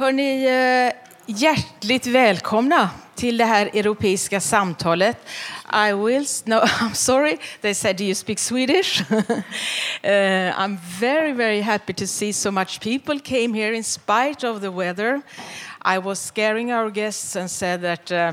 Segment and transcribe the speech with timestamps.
[0.00, 0.92] Hörni, eh,
[1.26, 5.16] hjärtligt välkomna till det här europeiska samtalet.
[5.88, 9.02] I will, no, I'm sorry, they said, do you speak Swedish?
[9.10, 9.16] uh,
[10.58, 14.70] I'm very, very happy to see so much people came here in spite of the
[14.70, 15.20] weather.
[15.82, 18.32] I was scaring our guests and said that uh,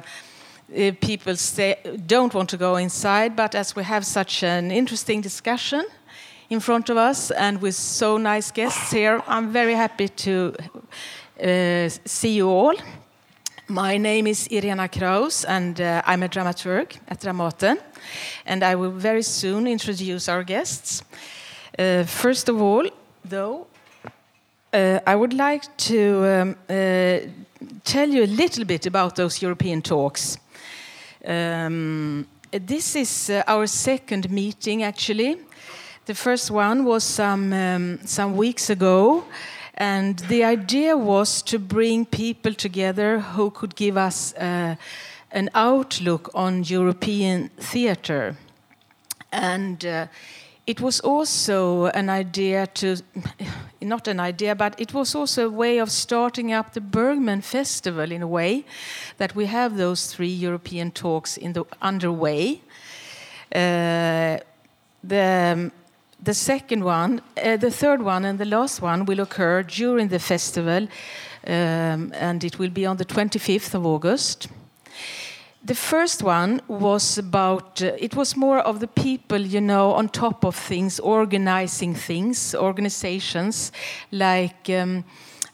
[0.73, 1.75] eh, people stay,
[2.05, 5.83] don't want to go inside, but as we have such an interesting discussion
[6.49, 10.53] in front of us and with so nice guests here, I'm very happy to
[11.39, 12.75] uh, see you all.
[13.67, 17.77] My name is Irena Kraus, and uh, I'm a dramaturg at Dramaten.
[18.45, 21.03] And I will very soon introduce our guests.
[21.77, 22.89] Uh, first of all,
[23.25, 23.67] though,
[24.73, 26.55] I would like to um,
[27.83, 30.37] tell you a little bit about those European talks.
[31.25, 35.37] Um, this is our second meeting, actually.
[36.05, 39.25] The first one was some, um, some weeks ago
[39.77, 44.75] and the idea was to bring people together who could give us uh,
[45.31, 48.35] an outlook on European theatre.
[49.31, 50.07] And uh,
[50.65, 52.97] it was also an idea to,
[53.81, 58.11] not an idea, but it was also a way of starting up the Bergman Festival
[58.11, 58.65] in a way
[59.17, 62.61] that we have those three European talks in the underway.
[63.53, 64.39] Uh,
[65.03, 65.71] the
[66.23, 70.19] the second one, uh, the third one, and the last one will occur during the
[70.19, 70.87] festival,
[71.45, 74.47] um, and it will be on the 25th of August.
[75.63, 80.09] The first one was about, uh, it was more of the people, you know, on
[80.09, 83.71] top of things, organizing things, organizations,
[84.11, 85.03] like um,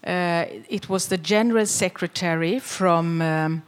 [0.06, 3.64] uh, it was the general secretary from um,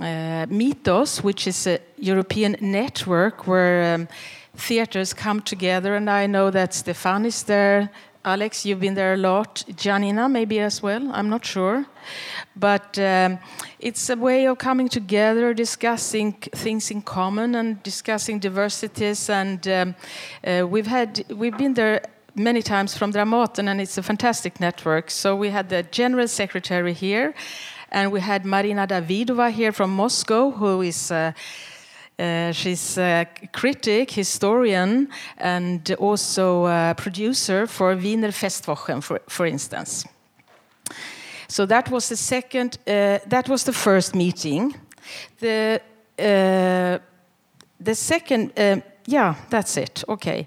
[0.00, 4.08] uh, Mythos, which is a European network where um,
[4.56, 7.90] theaters come together, and I know that Stefan is there.
[8.24, 9.64] Alex, you've been there a lot.
[9.76, 11.10] Gianina, maybe as well.
[11.12, 11.84] I'm not sure,
[12.56, 13.38] but um,
[13.78, 19.28] it's a way of coming together, discussing things in common, and discussing diversities.
[19.28, 19.94] And um,
[20.46, 22.00] uh, we've had we've been there
[22.34, 25.10] many times from Dramaten, and it's a fantastic network.
[25.10, 27.34] So we had the general secretary here,
[27.90, 31.10] and we had Marina Davidova here from Moscow, who is.
[31.10, 31.32] Uh,
[32.18, 40.04] uh, she's a critic, historian, and also a producer for Wiener Festwochen, for, for instance.
[41.48, 42.78] So that was the second.
[42.86, 44.74] Uh, that was the first meeting.
[45.38, 45.80] The
[46.18, 46.98] uh,
[47.80, 48.52] the second.
[48.58, 50.04] Uh, yeah, that's it.
[50.08, 50.46] Okay.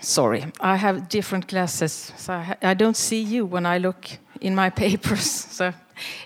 [0.00, 4.54] Sorry, I have different glasses, so I, I don't see you when I look in
[4.54, 5.30] my papers.
[5.30, 5.72] So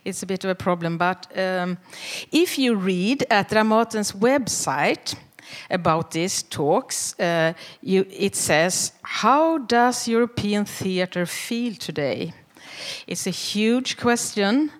[0.05, 0.99] it's a bit of a problem.
[0.99, 1.79] But um,
[2.33, 5.15] if you read at Dramaten's website
[5.71, 7.53] about these talks, uh,
[7.83, 12.33] you, it says, How does European theatre feel today?
[13.07, 14.71] It's a huge question.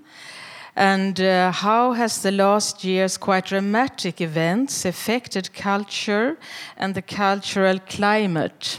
[0.77, 6.39] And uh, how has the last year's quite dramatic events affected culture
[6.77, 8.79] and the cultural climate?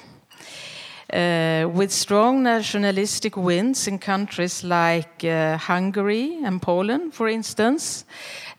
[1.12, 8.06] Uh, with strong nationalistic winds in countries like uh, Hungary and Poland, for instance,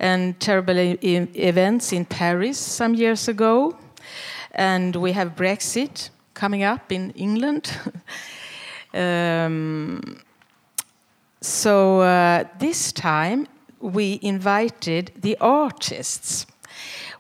[0.01, 3.77] and terrible events in Paris some years ago.
[4.51, 7.71] And we have Brexit coming up in England.
[8.95, 10.21] um,
[11.41, 13.47] so uh, this time
[13.79, 16.47] we invited the artists.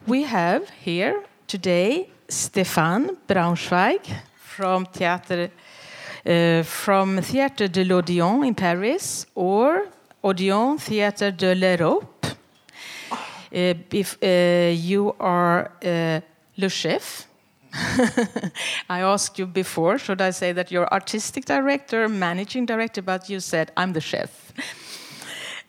[0.08, 4.00] We have here today Stefan Braunschweig
[4.50, 5.50] from Theatre
[6.26, 9.86] uh, from Theatre de l'Odéon in Paris or
[10.22, 12.26] Odeon Theatre de l'Europe.
[13.52, 15.70] Uh, if uh, you are
[16.56, 17.26] le chef,
[18.88, 23.40] I asked you before, should I say that you're artistic director, managing director, but you
[23.40, 24.52] said I'm the chef.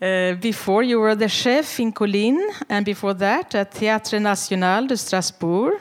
[0.01, 4.97] Uh, before you were the chef in Colline, and before that at Théâtre National de
[4.97, 5.79] Strasbourg.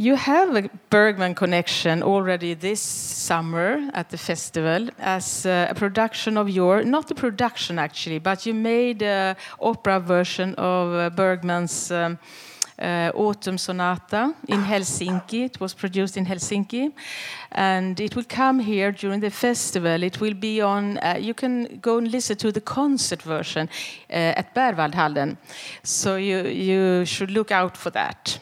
[0.00, 6.48] You have a Bergman connection already this summer at the festival as a production of
[6.48, 12.16] your, not a production actually, but you made an opera version of uh, Bergman's um,
[12.80, 15.46] uh, Autumn Sonata in Helsinki.
[15.46, 16.92] It was produced in Helsinki.
[17.50, 20.04] And it will come here during the festival.
[20.04, 23.68] It will be on, uh, you can go and listen to the concert version
[24.08, 25.38] uh, at Berwaldhallen.
[25.82, 28.38] So you, you should look out for that.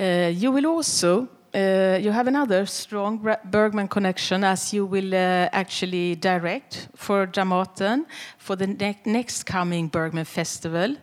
[0.00, 5.48] Uh, you will also uh, you have another strong Bergman connection as you will uh,
[5.52, 8.04] actually direct for Dramaten
[8.36, 10.96] for the ne next coming Bergman Festival.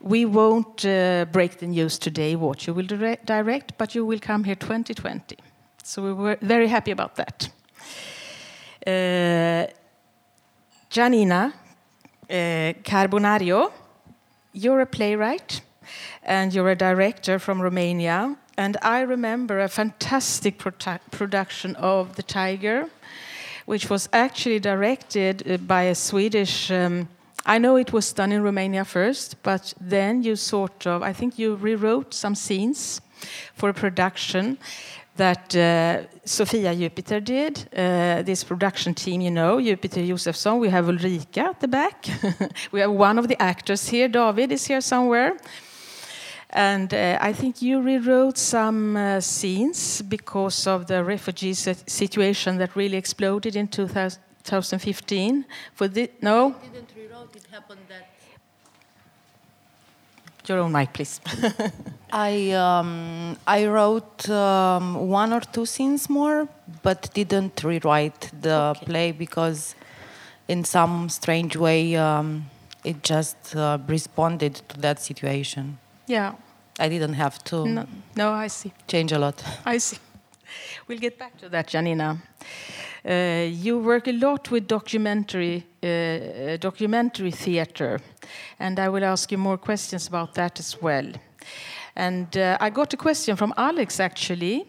[0.00, 4.20] We won't uh, break the news today what you will dire direct, but you will
[4.20, 5.36] come here 2020.
[5.82, 7.50] So we were very happy about that.
[8.86, 9.66] Uh,
[10.88, 11.52] Gianina
[12.30, 13.70] uh, Cărbunariu,
[14.52, 15.60] you're a playwright
[16.22, 18.36] and you're a director from Romania.
[18.56, 22.88] And I remember a fantastic produ production of The Tiger,
[23.66, 26.70] which was actually directed uh, by a Swedish.
[26.70, 27.08] Um,
[27.46, 31.38] I know it was done in Romania first, but then you sort of, I think
[31.38, 33.00] you rewrote some scenes
[33.54, 34.58] for a production
[35.16, 37.68] that uh, Sofia Jupiter did.
[37.76, 40.58] Uh, this production team, you know, Jupiter Josefsson.
[40.60, 42.06] We have Ulrika at the back.
[42.72, 44.08] we have one of the actors here.
[44.08, 45.36] David is here somewhere.
[46.52, 52.76] And uh, I think you rewrote some uh, scenes because of the refugee situation that
[52.76, 55.44] really exploded in 2015.
[55.74, 56.54] For the, no?
[56.54, 57.34] I didn't rewrote.
[57.36, 58.12] It happened that
[60.48, 61.20] your own mic, please.
[62.12, 66.48] I um, I wrote um, one or two scenes more,
[66.82, 68.86] but didn't rewrite the okay.
[68.86, 69.74] play because,
[70.48, 72.50] in some strange way, um,
[72.84, 75.78] it just uh, responded to that situation.
[76.06, 76.34] Yeah.
[76.78, 77.66] I didn't have to.
[77.66, 77.86] No,
[78.16, 78.72] no, I see.
[78.86, 79.42] Change a lot.
[79.66, 79.98] I see.
[80.86, 82.22] We'll get back to that, Gianina.
[83.04, 88.00] Uh, you work a lot with documentary, uh, uh, documentary theater,
[88.58, 91.12] and I will ask you more questions about that as well.
[91.96, 94.66] And uh, I got a question from Alex actually,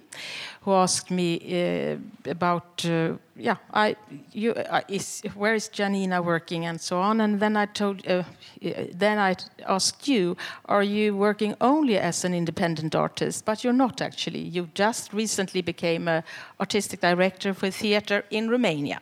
[0.64, 1.98] who asked me uh,
[2.32, 3.96] about, uh, yeah, I,
[4.32, 7.20] you, uh, is, where is Janina working and so on.
[7.20, 9.36] And then I told, then I
[9.68, 13.44] asked you, are you working only as an independent artist?
[13.44, 14.40] But you're not actually.
[14.40, 16.24] You just recently became a
[16.60, 19.02] artistic director for theater in Romania.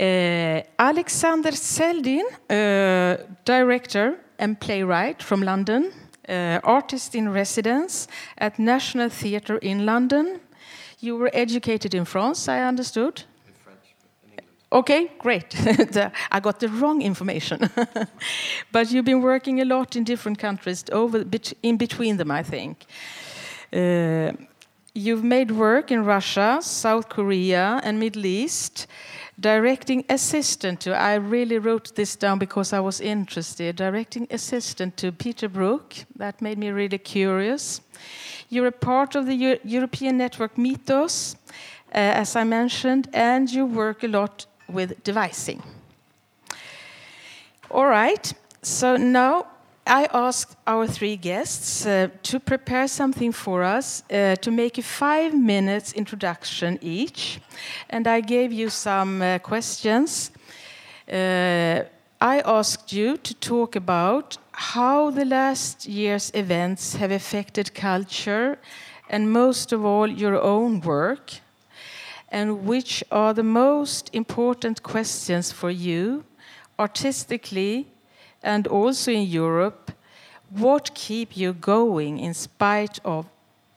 [0.00, 5.92] Uh, Alexander Zeldin, uh, director and playwright from London,
[6.30, 10.40] uh, artist in residence at National Theatre in London.
[11.00, 13.24] You were educated in France, I understood.
[13.46, 14.48] In French, in England.
[14.72, 15.54] Okay, great.
[16.32, 17.70] I got the wrong information.
[18.72, 21.24] but you've been working a lot in different countries, over
[21.62, 22.84] in between them, I think.
[23.72, 24.32] Uh,
[24.94, 28.86] you've made work in Russia, South Korea, and Middle East
[29.40, 35.12] directing assistant to, I really wrote this down because I was interested, directing assistant to
[35.12, 35.94] Peter Brook.
[36.16, 37.80] That made me really curious.
[38.50, 41.36] You're a part of the Euro European network Mythos,
[41.94, 45.62] uh, as I mentioned, and you work a lot with devising.
[47.70, 48.32] All right,
[48.62, 49.46] so now
[49.92, 54.82] I asked our three guests uh, to prepare something for us, uh, to make a
[54.82, 57.40] five minutes introduction each.
[57.88, 60.30] And I gave you some uh, questions.
[61.12, 61.82] Uh,
[62.20, 68.60] I asked you to talk about how the last year's events have affected culture
[69.08, 71.32] and, most of all, your own work,
[72.28, 76.22] and which are the most important questions for you
[76.78, 77.88] artistically
[78.42, 79.92] and also in Europe,
[80.50, 83.26] what keep you going in spite of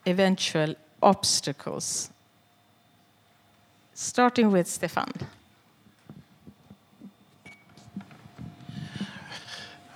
[0.06, 2.10] eventual obstacles?
[3.94, 5.12] Starting with Stefan.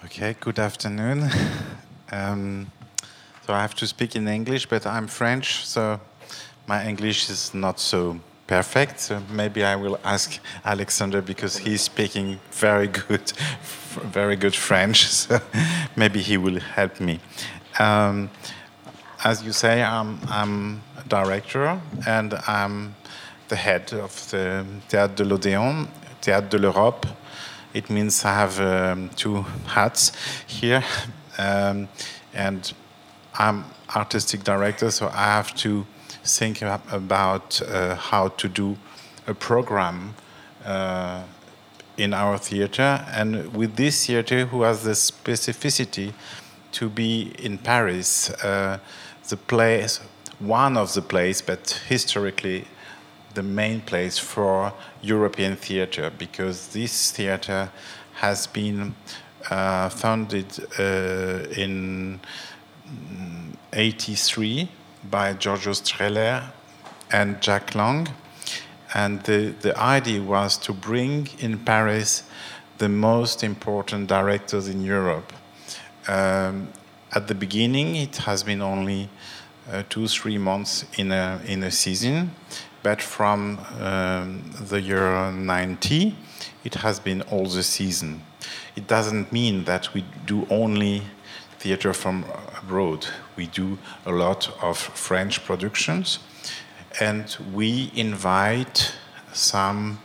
[0.04, 1.30] Okay, good afternoon.
[2.10, 2.72] Um,
[3.46, 6.00] so I have to speak in English, but I'm French, so
[6.66, 8.18] my English is not so
[8.48, 8.98] perfect.
[8.98, 13.32] So maybe I will ask Alexander because he's speaking very good,
[14.12, 15.06] very good French.
[15.28, 15.40] So
[15.94, 17.20] maybe he will help me.
[17.78, 18.30] Um,
[19.24, 22.94] as you say, I'm, I'm a director and I'm
[23.48, 25.88] the head of the Théâtre de l'Odéon,
[26.20, 27.06] Théâtre de l'Europe.
[27.74, 30.12] It means I have um, two hats
[30.46, 30.82] here,
[31.36, 31.88] um,
[32.32, 32.72] and
[33.38, 33.64] I'm
[33.94, 35.86] artistic director, so I have to
[36.28, 38.76] think about uh, how to do
[39.26, 40.14] a program
[40.64, 41.22] uh,
[41.96, 43.04] in our theater.
[43.12, 46.12] And with this theater, who has the specificity
[46.72, 48.78] to be in Paris, uh,
[49.28, 50.00] the place,
[50.38, 52.64] one of the places, but historically
[53.34, 57.70] the main place for European theater, because this theater
[58.14, 58.94] has been
[59.50, 60.46] uh, founded
[60.78, 62.20] uh, in
[63.72, 64.68] 83
[65.10, 66.50] by Giorgio Strehler
[67.10, 68.08] and Jack Lang.
[68.94, 72.22] And the, the idea was to bring in Paris
[72.78, 75.32] the most important directors in Europe.
[76.06, 76.68] Um,
[77.12, 79.10] at the beginning, it has been only
[79.70, 82.30] uh, two, three months in a, in a season,
[82.82, 86.16] but from um, the year 90,
[86.64, 88.22] it has been all the season.
[88.76, 91.02] It doesn't mean that we do only
[91.58, 92.24] theater from
[92.62, 93.06] abroad.
[93.36, 96.18] We do a lot of French productions,
[97.00, 98.92] and we invite
[99.32, 100.00] some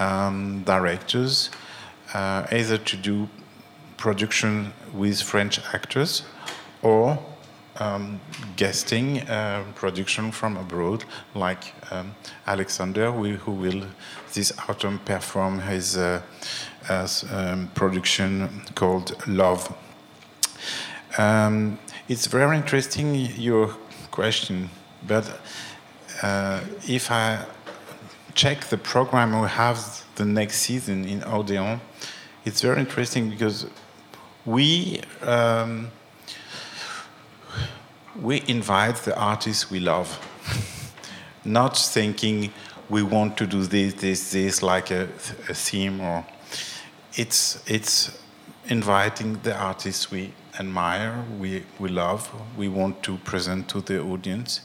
[0.00, 1.50] um, directors,
[2.14, 3.28] uh, either to do
[3.96, 6.22] production with French actors
[6.82, 7.18] or
[7.78, 8.20] um,
[8.56, 12.14] guesting uh, production from abroad, like um,
[12.46, 13.86] Alexander, who, will
[14.34, 16.20] this autumn perform his uh,
[16.88, 19.74] um, production called Love.
[21.18, 21.78] Um,
[22.08, 23.68] it's very interesting your
[24.10, 24.70] question,
[25.06, 25.40] but
[26.22, 27.44] uh, if I
[28.34, 31.80] check the program we have the next season in Odeon,
[32.46, 33.66] it's very interesting because
[34.46, 35.90] we um,
[38.20, 40.18] we invite the artists we love,
[41.44, 42.52] not thinking
[42.88, 45.08] we want to do this, this, this, like a,
[45.48, 46.24] a theme, or
[47.14, 48.18] it's it's
[48.66, 54.60] inviting the artists we admire, we we love, we want to present to the audience.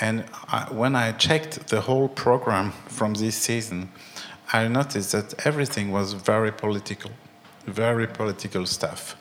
[0.00, 3.90] And I, when I checked the whole program from this season,
[4.52, 7.10] I noticed that everything was very political,
[7.66, 9.16] very political stuff.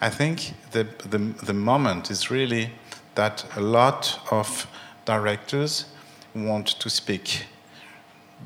[0.00, 2.70] I think the, the, the moment is really
[3.14, 4.66] that a lot of
[5.04, 5.86] directors
[6.34, 7.46] want to speak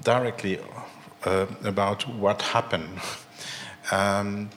[0.03, 0.59] directly
[1.25, 3.01] uh, about what happened.
[3.91, 4.51] um,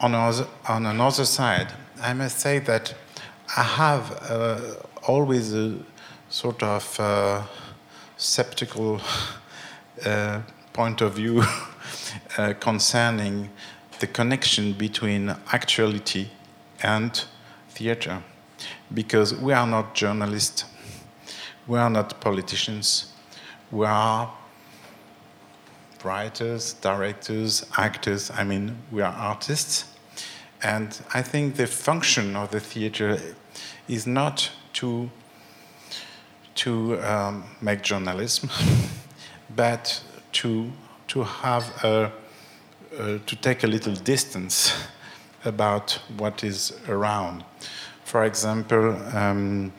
[0.00, 2.94] on, other, on another side, I must say that
[3.56, 4.60] I have uh,
[5.06, 5.78] always a
[6.28, 7.42] sort of uh,
[8.16, 9.00] skeptical
[10.04, 10.40] uh,
[10.72, 11.42] point of view
[12.38, 13.50] uh, concerning
[14.00, 16.28] the connection between actuality
[16.82, 17.24] and
[17.70, 18.22] theater.
[18.92, 20.64] Because we are not journalists,
[21.66, 23.12] we are not politicians,
[23.70, 24.32] we are
[26.04, 29.84] writers, directors, actors, I mean, we are artists.
[30.62, 33.18] And I think the function of the theater
[33.86, 35.10] is not to,
[36.56, 38.50] to um, make journalism,
[39.56, 40.02] but
[40.32, 40.72] to,
[41.08, 42.12] to have a,
[42.98, 44.74] uh, to take a little distance
[45.44, 47.44] about what is around.
[48.04, 49.72] For example, um,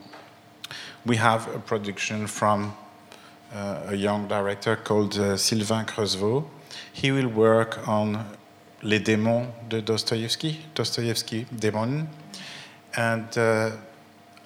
[1.06, 2.74] we have a production from
[3.54, 6.46] a young director called uh, Sylvain Creuzevault.
[6.94, 8.26] He will work on
[8.84, 12.08] Les démons de Dostoevsky, Dostoevsky Demon.
[12.96, 13.72] And uh,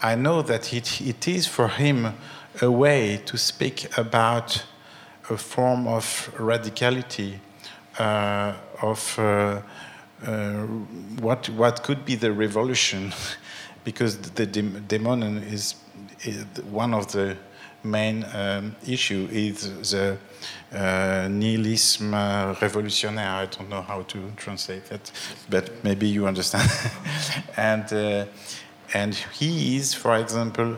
[0.01, 2.13] I know that it, it is for him
[2.61, 4.63] a way to speak about
[5.29, 7.39] a form of radicality,
[7.99, 9.61] uh, of uh,
[10.25, 10.61] uh,
[11.21, 13.13] what, what could be the revolution
[13.83, 15.75] because the demon is,
[16.23, 17.37] is, one of the
[17.83, 20.17] main um, issue is the
[20.71, 23.29] uh, nihilism uh, revolutionnaire.
[23.29, 25.11] I don't know how to translate that,
[25.49, 26.69] but maybe you understand.
[27.57, 28.25] and uh,
[28.93, 30.77] and he is, for example,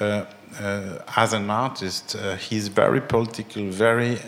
[0.00, 0.24] uh,
[0.58, 4.18] uh, as an artist, uh, he's very political, very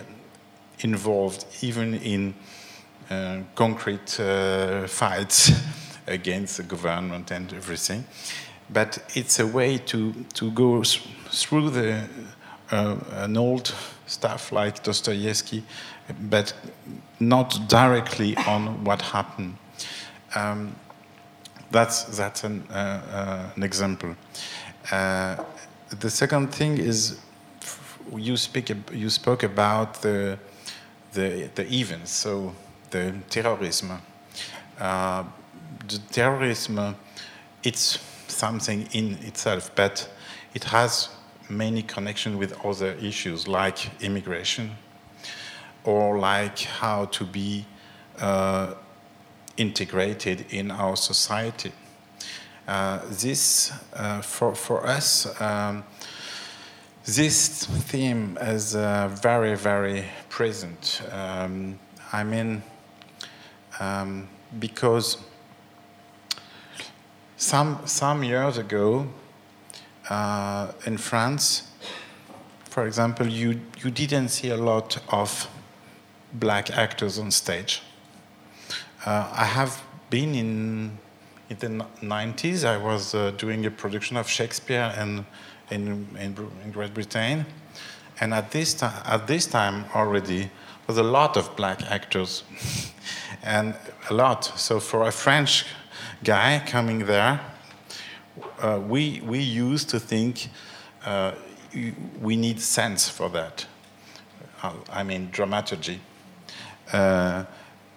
[0.81, 2.35] involved, even in
[3.55, 4.19] concrete
[4.89, 5.53] fights.
[6.07, 8.05] against the government and everything.
[8.71, 10.83] But it's a way to, to go
[11.33, 12.09] through the,
[12.71, 13.75] uh, an old
[14.07, 15.65] stuff like Dostoevsky,
[16.29, 16.53] but
[17.19, 19.57] not directly on what happened.
[20.35, 20.77] Um,
[21.71, 24.15] that's that's an, uh, uh, an example.
[24.91, 25.37] Uh,
[26.01, 27.19] the second thing is
[28.15, 30.39] you speak you spoke about the
[31.13, 32.55] the, the events, so
[32.91, 34.01] the terrorism.
[34.81, 35.25] Uh,
[35.89, 36.97] the terrorism,
[37.63, 37.99] it's
[38.29, 40.09] something in itself, but
[40.55, 41.09] it has
[41.57, 44.73] many connection with other issues like immigration
[45.85, 47.67] or like how to be
[48.19, 48.75] uh,
[49.57, 51.73] integrated in our society.
[52.67, 55.85] Uh, this, uh, for, for us, um,
[57.05, 61.03] this theme is uh, very, very present.
[61.11, 61.79] Um,
[62.13, 62.63] I mean,
[63.81, 64.29] um,
[64.59, 65.19] because
[67.37, 69.09] some, some years ago,
[70.09, 71.71] uh, in France,
[72.65, 75.49] for example, you, you didn't see a lot of
[76.33, 77.83] black actors on stage.
[79.05, 80.99] Uh, I have been in,
[81.51, 85.27] in the 90s, I was uh, doing a production of Shakespeare in,
[85.71, 87.45] in, in, in Great Britain.
[88.21, 90.51] And at this, time, at this time already,
[90.87, 92.45] was a lot of black actors.
[93.43, 93.75] and
[94.11, 94.45] a lot.
[94.45, 95.67] So for a French
[96.25, 97.41] guy coming there,
[98.61, 100.49] uh, we, we used to think
[101.05, 101.33] uh,
[102.21, 103.67] we need sense for that.
[104.63, 106.01] Uh, I mean, dramaturgy.
[106.93, 107.45] Uh,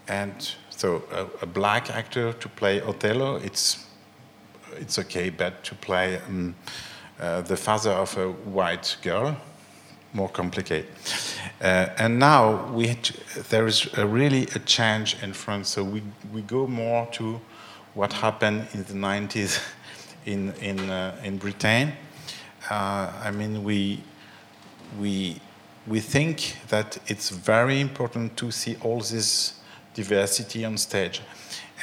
[0.08, 3.86] and so a, a, black actor to play Othello, it's,
[4.78, 6.56] it's okay, but to play um,
[7.20, 9.36] uh, the father of a white girl,
[10.14, 10.88] more complicated.
[11.62, 12.98] Uh, and now we
[13.50, 15.70] there is a really a change in France.
[15.70, 17.42] So we, we go more to
[17.94, 19.62] what happened in the 90s
[20.26, 21.94] in, in, uh, in Britain.
[22.70, 24.04] Uh, I mean, we,
[25.00, 25.40] we,
[25.88, 29.60] we think that it's very important to see all this
[29.94, 31.22] diversity on stage.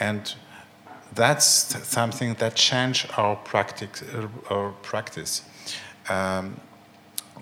[0.00, 0.34] And
[1.14, 1.44] that's
[1.86, 4.02] something that changed our practice.
[4.50, 5.42] Our practice.
[6.08, 6.60] Um,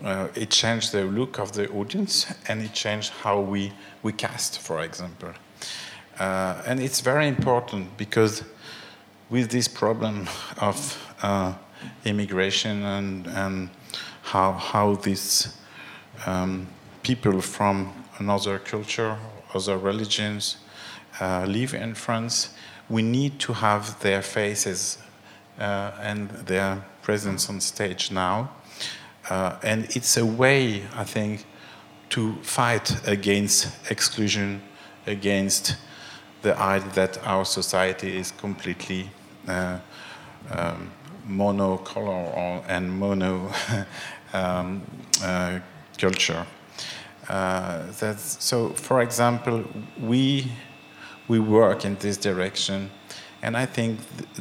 [0.04, 4.58] uh, it changed the look of the audience and it changed how we, we cast,
[4.58, 5.32] for example.
[6.18, 8.42] Uh, and it's very important because
[9.30, 10.28] with this problem
[10.60, 11.54] of uh,
[12.04, 13.70] immigration and, and
[14.22, 15.56] how, how these
[16.26, 16.66] um,
[17.02, 19.16] people from another culture,
[19.54, 20.56] other religions
[21.20, 22.50] uh, live in France,
[22.88, 24.98] we need to have their faces
[25.58, 28.50] uh, and their presence on stage now.
[29.28, 31.44] Uh, and it's a way, I think,
[32.10, 34.60] to fight against exclusion,
[35.06, 35.76] against
[36.42, 39.10] the idea that our society is completely
[39.48, 40.90] um,
[41.28, 43.50] monocolor and mono
[44.32, 44.82] um,
[45.22, 45.58] uh,
[45.98, 46.46] culture.
[47.28, 49.64] Uh, so, for example,
[50.00, 50.50] we
[51.28, 52.90] we work in this direction,
[53.42, 54.00] and I think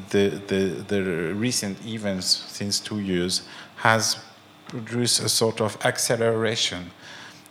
[0.10, 3.44] the the, the recent events since two years
[3.76, 4.18] has
[4.68, 6.92] produced a sort of acceleration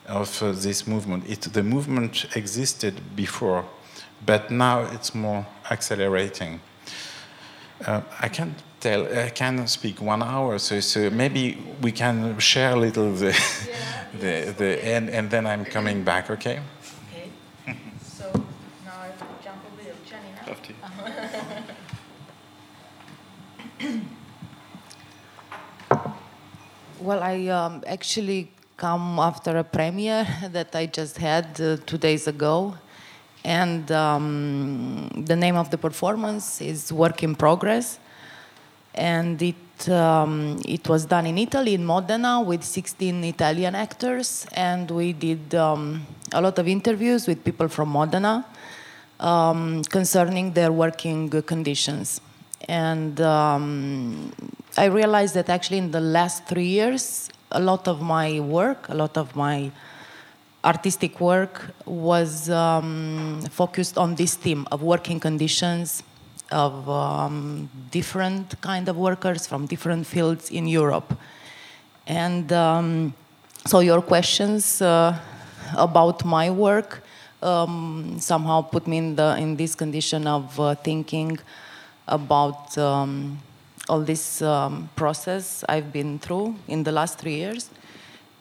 [0.07, 1.29] of uh, this movement.
[1.29, 3.65] It, the movement existed before,
[4.27, 6.61] but now it's more accelerating.
[7.87, 9.07] Uh, I can't tell.
[9.07, 14.05] I can speak one hour, so, so maybe we can share a little the, yeah.
[14.21, 16.31] the, the and, and then I'm coming back.
[16.31, 16.61] Okay.
[17.09, 17.31] Okay.
[18.03, 18.33] so
[18.85, 19.11] now I
[19.45, 20.33] jump over there, Jenny.
[27.01, 32.27] well, I um, actually come after a premiere that I just had uh, two days
[32.27, 32.75] ago
[33.45, 37.99] and um, the name of the performance is Work in Progress.
[38.95, 44.47] And it, um, it was done in Italy, in Modena, with 16 Italian actors.
[44.53, 48.45] And we did um, a lot of interviews with people from Modena
[49.21, 52.21] um, concerning their working conditions.
[52.69, 54.33] And um,
[54.77, 58.95] I realized that actually in the last three years, a lot of my work, a
[58.95, 59.71] lot of my
[60.65, 66.03] artistic work was um, focused on this theme of working conditions
[66.51, 71.17] of um, different kind of workers from different fields in Europe.
[72.07, 73.15] And um,
[73.67, 75.19] so your questions uh,
[75.77, 77.03] about my work
[77.43, 81.39] um, somehow put me in, the, in this condition of uh, thinking
[82.07, 83.39] about um,
[83.89, 87.71] all this um, process I've been through in the last three years.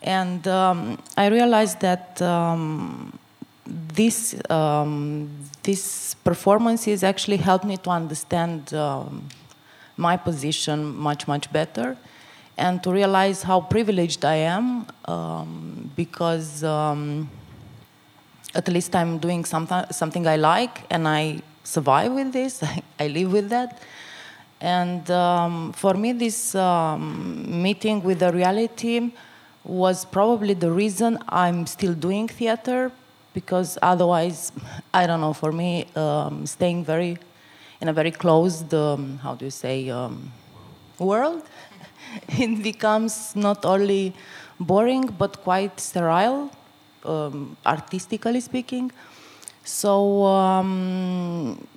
[0.08, 3.20] And um, I realized that um,
[3.66, 5.30] this um,
[5.64, 9.28] this performances actually helped me to understand um,
[9.98, 11.98] my position much much better,
[12.58, 17.30] and to realize how privileged I am um, because um,
[18.56, 22.64] at least I'm doing something something I like and I survive with this.
[23.00, 23.82] I live with that.
[24.62, 25.06] And
[25.76, 29.12] for me, this meeting with the reality
[29.68, 32.92] was probably the reason I'm still doing theater
[33.34, 34.52] because otherwise,
[34.94, 37.18] I don't know, for me, um, staying very
[37.82, 40.32] in a very closed, um, how do you say, um,
[40.98, 41.44] world,
[42.30, 44.14] it becomes not only
[44.60, 46.50] boring but quite sterile,
[47.06, 48.92] um, artistically speaking.
[49.64, 51.68] So, um,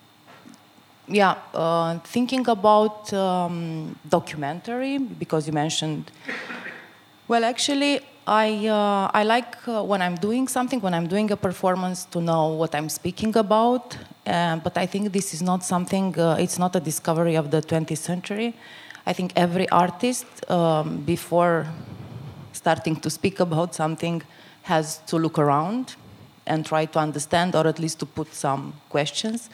[1.09, 6.11] yeah, uh, thinking about um, documentary, because you mentioned
[7.31, 11.37] well, actually, I, uh, I like uh, when I'm doing something, when I'm doing a
[11.37, 13.97] performance, to know what I'm speaking about.
[14.27, 17.63] Uh, but I think this is not something, uh, it's not a discovery of the
[17.63, 18.53] 20th century.
[19.07, 21.69] I think every artist, um, before
[22.53, 24.23] starting to speak about something,
[24.63, 25.95] has to look around
[26.49, 29.51] and try to understand, or at least to put some questions.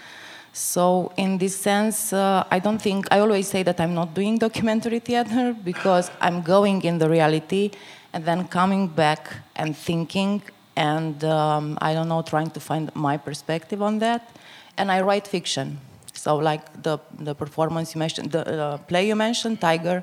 [0.56, 4.38] So in this sense, uh, I don't think I always say that I'm not doing
[4.38, 7.72] documentary theater because I'm going in the reality
[8.14, 10.40] and then coming back and thinking
[10.74, 14.34] and um, I don't know, trying to find my perspective on that.
[14.78, 15.78] And I write fiction.
[16.14, 20.02] So like the the performance you mentioned, the uh, play you mentioned, Tiger,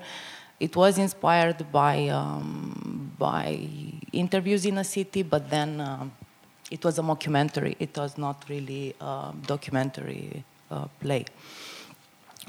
[0.59, 3.67] it was inspired by um, by
[4.11, 5.81] interviews in a city, but then.
[5.81, 6.09] Uh,
[6.73, 7.75] it was a mockumentary.
[7.79, 11.25] It was not really a documentary uh, play.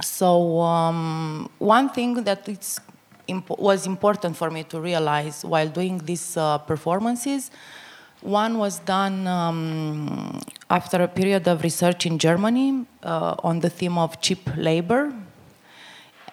[0.00, 2.80] So um, one thing that it's
[3.28, 7.50] imp- was important for me to realize while doing these uh, performances.
[8.22, 13.98] One was done um, after a period of research in Germany uh, on the theme
[13.98, 15.12] of cheap labor.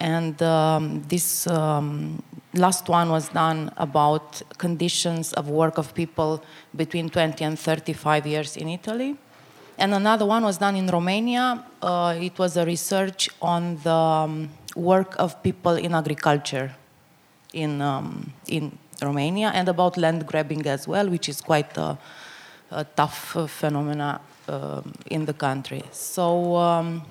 [0.00, 2.22] And um, this um,
[2.54, 6.42] last one was done about conditions of work of people
[6.76, 9.16] between 20 and 35 years in Italy.
[9.78, 11.64] And another one was done in Romania.
[11.80, 16.74] Uh, it was a research on the um, work of people in agriculture
[17.52, 21.98] in, um, in Romania and about land grabbing as well, which is quite a,
[22.70, 25.82] a tough uh, phenomena uh, in the country.
[25.90, 27.02] So, um,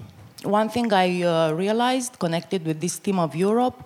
[0.43, 3.83] one thing I uh, realized connected with this theme of Europe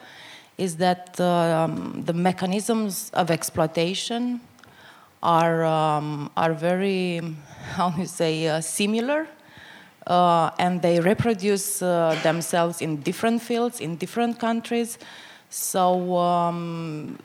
[0.57, 4.39] is that um, the mechanisms of exploitation
[5.21, 7.21] are, um, are very,
[7.73, 9.27] how do you say, uh, similar.
[10.07, 14.99] Uh, and they reproduce uh, themselves in different fields, in different countries.
[15.49, 17.17] So, um,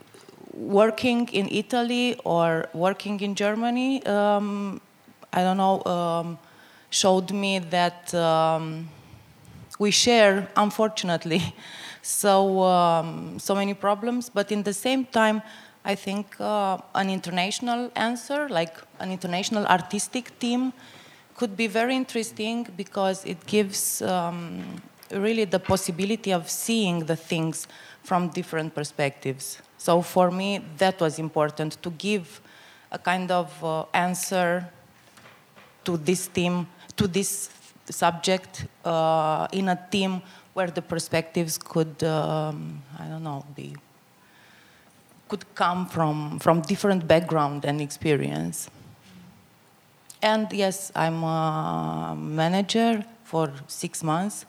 [0.55, 4.81] working in Italy or working in Germany, um,
[5.33, 6.39] I don't know, um,
[6.91, 8.89] showed me that um,
[9.79, 11.55] we share, unfortunately,
[12.11, 14.29] so um, so many problems.
[14.29, 15.43] But in the same time,
[15.85, 20.73] I think uh, an international answer, like an international artistic team,
[21.37, 27.67] could be very interesting because it gives um, really the possibility of seeing the things
[28.03, 29.59] from different perspectives.
[29.79, 32.41] So for me, that was important to give
[32.93, 34.69] a kind of uh, answer
[35.85, 37.51] to this team, to this
[37.89, 40.23] subject uh, in a team
[40.55, 43.77] where the perspectives could, um, I don't know, be
[45.29, 48.69] could come from from different background and experience.
[50.23, 54.45] And yes, I'm a manager for six months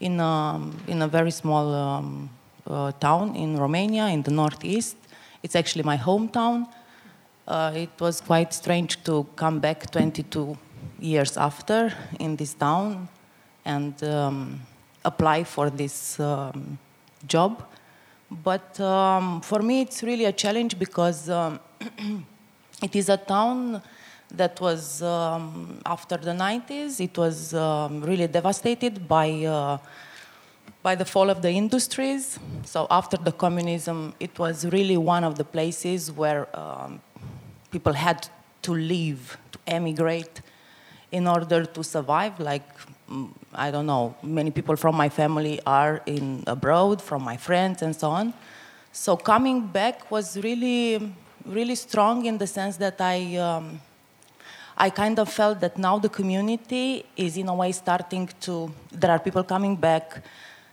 [0.00, 2.30] in a, in a very small um,
[2.66, 4.96] uh, town in Romania, in the northeast.
[5.42, 6.66] It's actually my hometown.
[7.46, 10.58] Uh, it was quite strange to come back 22
[11.00, 13.08] years after in this town
[13.64, 14.60] and um,
[15.10, 16.78] apply for this um,
[17.26, 17.52] job.
[18.30, 21.60] But um, for me, it's really a challenge because um,
[22.82, 23.82] it is a town
[24.40, 27.00] that was um, after the 90s.
[27.08, 29.78] It was um, really devastated by uh,
[30.82, 32.38] by the fall of the industries.
[32.64, 36.46] So after the communism, it was really one of the places where
[37.70, 38.28] people had
[38.62, 40.40] to leave, to emigrate,
[41.10, 42.38] in order to survive.
[42.38, 42.68] Like
[43.54, 47.94] I don't know, many people from my family are in abroad, from my friends and
[47.94, 48.34] so on.
[48.92, 51.12] So coming back was really,
[51.46, 53.36] really strong in the sense that I.
[53.36, 53.80] Um,
[54.80, 58.72] I kind of felt that now the community is in a way starting to.
[58.92, 60.22] There are people coming back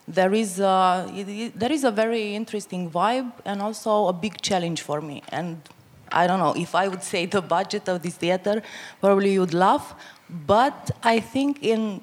[0.08, 5.02] there is a, there is a very interesting vibe and also a big challenge for
[5.02, 5.24] me.
[5.30, 5.62] And
[6.12, 8.62] I don't know if I would say the budget of this theater,
[9.02, 9.96] probably you'd laugh.
[10.30, 12.02] But I think in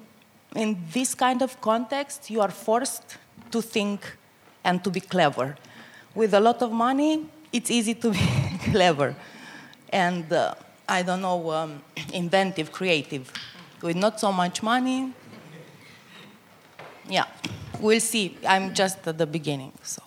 [0.55, 3.17] in this kind of context, you are forced
[3.51, 4.17] to think
[4.63, 5.55] and to be clever.
[6.15, 8.19] With a lot of money, it's easy to be
[8.71, 9.15] clever,
[9.89, 10.53] and uh,
[10.87, 11.81] I don't know, um,
[12.13, 13.31] inventive, creative.
[13.81, 15.13] With not so much money,
[17.09, 17.25] yeah
[17.83, 18.37] we'll see.
[18.47, 20.01] I'm just at the beginning, so.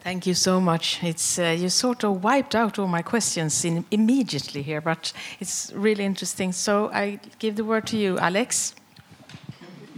[0.00, 1.02] Thank you so much.
[1.02, 5.72] It's uh, you sort of wiped out all my questions in, immediately here, but it's
[5.74, 6.52] really interesting.
[6.52, 8.74] So I give the word to you, Alex.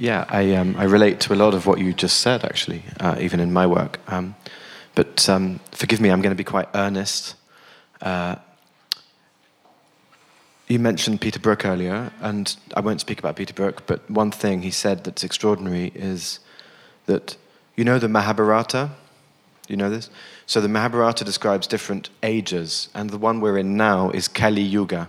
[0.00, 3.16] Yeah, I um, I relate to a lot of what you just said, actually, uh,
[3.18, 3.98] even in my work.
[4.06, 4.36] Um,
[4.94, 7.34] but um, forgive me, I'm going to be quite earnest.
[8.00, 8.36] Uh,
[10.68, 14.62] you mentioned Peter Brook earlier, and I won't speak about Peter Brook, but one thing
[14.62, 16.38] he said that's extraordinary is
[17.06, 17.36] that
[17.74, 18.90] you know the Mahabharata?
[19.66, 20.10] You know this?
[20.46, 25.08] So the Mahabharata describes different ages, and the one we're in now is Kali Yuga,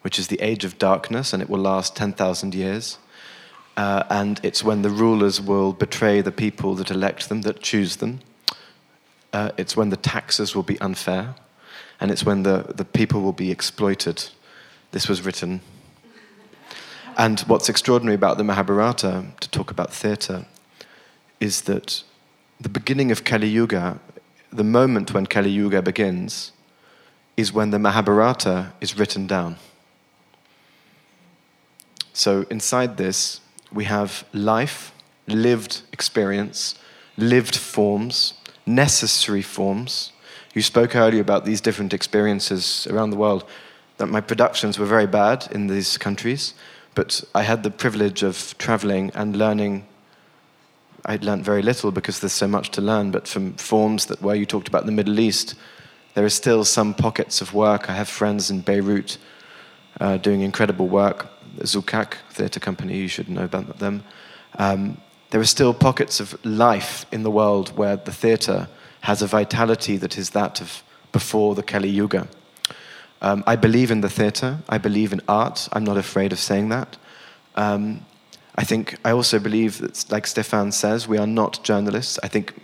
[0.00, 2.96] which is the age of darkness, and it will last 10,000 years.
[3.76, 7.96] Uh, and it's when the rulers will betray the people that elect them, that choose
[7.96, 8.20] them.
[9.32, 11.34] Uh, it's when the taxes will be unfair,
[12.00, 14.30] and it's when the, the people will be exploited.
[14.92, 15.60] This was written.
[17.16, 20.46] And what's extraordinary about the Mahabharata, to talk about theatre,
[21.40, 22.02] is that
[22.60, 23.98] the beginning of Kali Yuga,
[24.52, 26.52] the moment when Kali Yuga begins,
[27.36, 29.56] is when the Mahabharata is written down.
[32.12, 33.40] So inside this,
[33.74, 34.92] we have life,
[35.26, 36.74] lived experience,
[37.16, 38.34] lived forms,
[38.66, 40.12] necessary forms.
[40.54, 43.44] You spoke earlier about these different experiences around the world,
[43.96, 46.54] that my productions were very bad in these countries,
[46.94, 49.86] but I had the privilege of traveling and learning
[51.06, 53.10] I learned very little because there's so much to learn.
[53.10, 55.54] But from forms that where you talked about the Middle East,
[56.14, 57.90] there are still some pockets of work.
[57.90, 59.18] I have friends in Beirut
[60.00, 61.26] uh, doing incredible work.
[61.60, 64.04] Zoukak Theatre Company, you should know about them.
[64.58, 64.98] Um,
[65.30, 68.68] there are still pockets of life in the world where the theatre
[69.00, 72.28] has a vitality that is that of before the Kali Yuga.
[73.20, 74.58] Um, I believe in the theatre.
[74.68, 75.68] I believe in art.
[75.72, 76.96] I'm not afraid of saying that.
[77.56, 78.04] Um,
[78.56, 82.18] I think I also believe that, like Stefan says, we are not journalists.
[82.22, 82.54] I think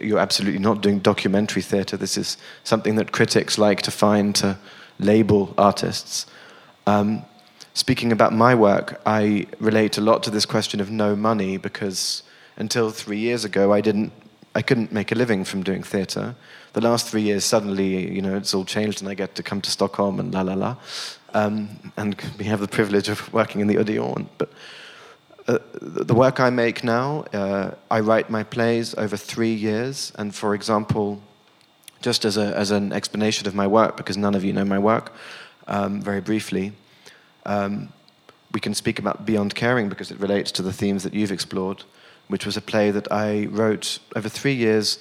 [0.00, 1.96] you're absolutely not doing documentary theatre.
[1.96, 4.58] This is something that critics like to find to
[4.98, 6.26] label artists.
[6.86, 7.24] Um,
[7.74, 12.22] speaking about my work, I relate a lot to this question of no money because
[12.56, 14.12] until three years ago, I didn't,
[14.54, 16.34] I couldn't make a living from doing theatre.
[16.74, 19.60] The last three years, suddenly, you know, it's all changed, and I get to come
[19.62, 20.76] to Stockholm and la la la,
[21.34, 24.28] um, and we have the privilege of working in the Odeon.
[24.38, 24.50] But
[25.48, 30.34] uh, the work I make now, uh, I write my plays over three years, and
[30.34, 31.20] for example,
[32.00, 34.78] just as, a, as an explanation of my work, because none of you know my
[34.78, 35.12] work,
[35.68, 36.72] um, very briefly,
[37.46, 37.92] um,
[38.52, 41.84] we can speak about Beyond Caring because it relates to the themes that you've explored,
[42.28, 44.98] which was a play that I wrote over three years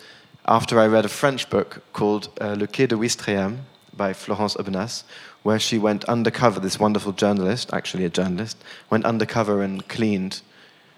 [0.47, 3.59] after I read a French book called uh, Le Quai de Ouistreham
[3.95, 5.03] by Florence Aubenas,
[5.43, 8.57] where she went undercover, this wonderful journalist, actually a journalist,
[8.89, 10.41] went undercover and cleaned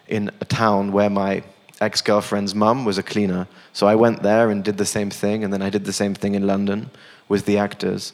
[0.07, 1.43] in a town where my
[1.81, 3.47] ex girlfriend's mum was a cleaner.
[3.73, 6.13] So I went there and did the same thing, and then I did the same
[6.13, 6.91] thing in London
[7.27, 8.13] with the actors.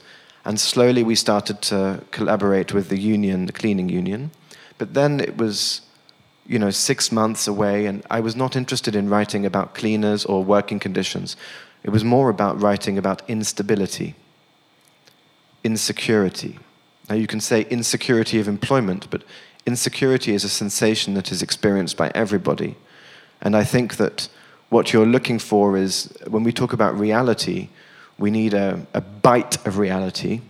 [0.50, 4.32] And slowly we started to collaborate with the union, the cleaning union.
[4.80, 5.82] But then it was,
[6.48, 10.44] you know, six months away, and I was not interested in writing about cleaners or
[10.44, 11.36] working conditions.
[11.84, 14.16] It was more about writing about instability,
[15.64, 16.58] insecurity.
[17.08, 19.24] Now, you can say insecurity of employment, but
[19.68, 22.76] insecurity is a sensation that is experienced by everybody.
[23.40, 24.28] And I think that
[24.70, 27.70] what you're looking for is when we talk about reality,
[28.20, 30.42] we need a, a bite of reality,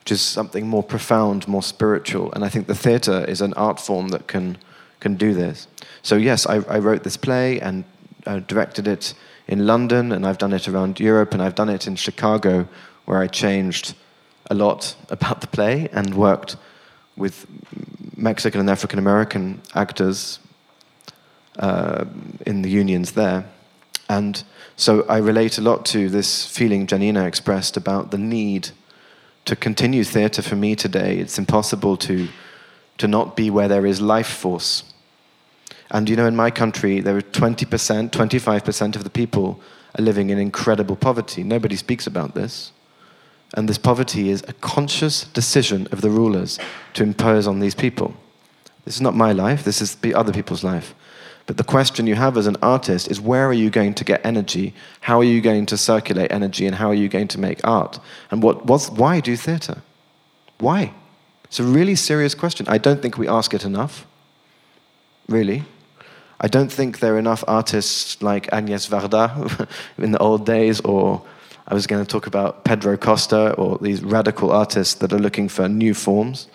[0.00, 2.32] which is something more profound, more spiritual.
[2.32, 4.56] And I think the theatre is an art form that can,
[5.00, 5.66] can do this.
[6.02, 7.84] So, yes, I, I wrote this play and
[8.26, 9.14] uh, directed it
[9.48, 12.68] in London, and I've done it around Europe, and I've done it in Chicago,
[13.04, 13.94] where I changed
[14.50, 16.56] a lot about the play and worked
[17.16, 17.46] with
[18.16, 20.38] Mexican and African American actors
[21.58, 22.04] uh,
[22.46, 23.44] in the unions there.
[24.08, 24.42] And
[24.78, 28.68] so I relate a lot to this feeling Gianina expressed about the need
[29.44, 31.18] to continue theatre for me today.
[31.18, 32.28] It's impossible to,
[32.98, 34.84] to not be where there is life force.
[35.90, 39.60] And you know, in my country, there are 20%, 25% of the people
[39.98, 41.42] are living in incredible poverty.
[41.42, 42.70] Nobody speaks about this.
[43.54, 46.56] And this poverty is a conscious decision of the rulers
[46.94, 48.14] to impose on these people.
[48.84, 50.94] This is not my life, this is other people's life.
[51.48, 54.20] But the question you have as an artist is where are you going to get
[54.22, 54.74] energy?
[55.00, 56.66] How are you going to circulate energy?
[56.66, 57.98] And how are you going to make art?
[58.30, 59.80] And what, what's, why do theatre?
[60.58, 60.92] Why?
[61.44, 62.66] It's a really serious question.
[62.68, 64.06] I don't think we ask it enough.
[65.26, 65.64] Really.
[66.38, 71.22] I don't think there are enough artists like Agnes Varda in the old days, or
[71.66, 75.48] I was going to talk about Pedro Costa, or these radical artists that are looking
[75.48, 76.46] for new forms.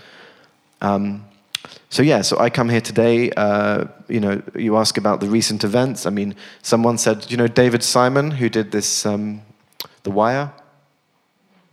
[0.81, 1.25] Um,
[1.93, 3.29] so yeah, so I come here today.
[3.37, 6.07] Uh, you know, you ask about the recent events.
[6.07, 9.43] I mean, someone said, you know, David Simon, who did this, um,
[10.01, 10.51] The Wire.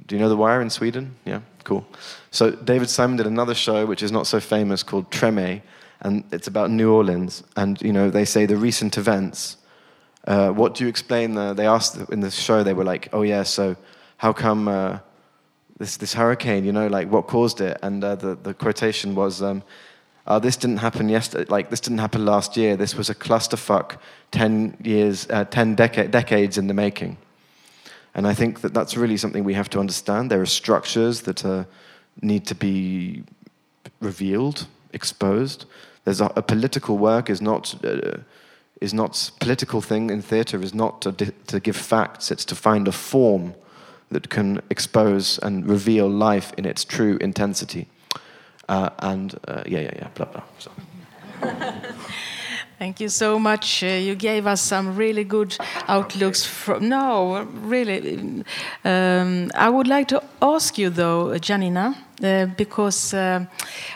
[0.06, 1.16] Do you know The Wire in Sweden?
[1.24, 1.87] Yeah, cool.
[2.30, 5.62] So David Simon did another show which is not so famous called Treme,
[6.02, 7.42] and it's about New Orleans.
[7.56, 9.56] And you know, they say the recent events.
[10.26, 11.33] Uh, what do you explain?
[11.33, 12.62] The, they asked in the show.
[12.62, 13.74] They were like, "Oh yeah, so
[14.18, 14.98] how come?" Uh,
[15.78, 17.78] this, this hurricane, you know, like what caused it?
[17.83, 19.62] And uh, the, the quotation was, um,
[20.30, 22.76] uh, this didn't happen yesterday, like this didn't happen last year.
[22.76, 23.96] This was a clusterfuck
[24.30, 27.16] 10 years, uh, 10 deca- decades in the making.
[28.14, 30.30] And I think that that's really something we have to understand.
[30.30, 31.64] There are structures that uh,
[32.22, 33.24] need to be
[34.00, 35.64] revealed, exposed.
[36.04, 38.18] There's a, a political work is not uh,
[38.80, 42.30] is not political thing in theatre is not to, to give facts.
[42.30, 43.54] It's to find a form
[44.12, 47.88] that can expose and reveal life in its true intensity.
[48.70, 50.42] Uh, and uh, yeah, yeah, yeah, blah, blah.
[50.59, 50.70] So.
[52.78, 53.83] Thank you so much.
[53.83, 55.56] Uh, you gave us some really good
[55.88, 56.46] outlooks.
[56.46, 58.44] From, no, really.
[58.85, 63.44] Um, I would like to ask you, though, Gianina, uh, because uh,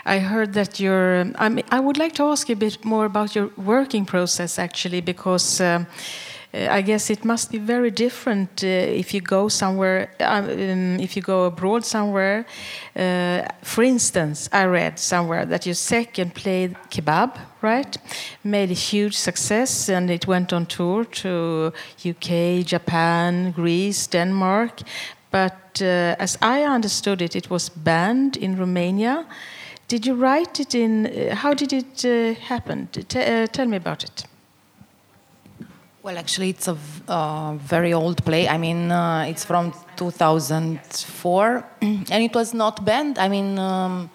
[0.05, 1.25] I heard that you're.
[1.35, 4.59] I, mean, I would like to ask you a bit more about your working process,
[4.59, 5.61] actually, because.
[5.61, 5.87] Um,
[6.55, 11.21] I guess it must be very different uh, if you go somewhere, um, if you
[11.21, 12.45] go abroad somewhere.
[12.95, 17.97] Uh, for instance, I read somewhere that your second played Kebab, right?
[18.43, 21.73] Made a huge success and it went on tour to
[22.05, 24.81] UK, Japan, Greece, Denmark.
[25.31, 29.25] But uh, as I understood it, it was banned in Romania.
[29.89, 31.05] Did you write it in?
[31.05, 32.87] Uh, how did it uh, happen?
[32.91, 34.25] T uh, tell me about it.
[36.05, 38.47] Well, actually, it's a uh, very old play.
[38.47, 43.17] I mean, uh, it's from 2004, and it was not banned.
[43.17, 44.11] I mean, um,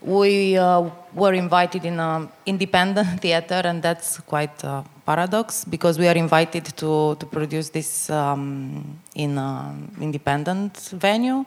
[0.00, 6.06] we uh, were invited in an independent theater, and that's quite a paradox because we
[6.06, 11.44] are invited to, to produce this um, in an independent venue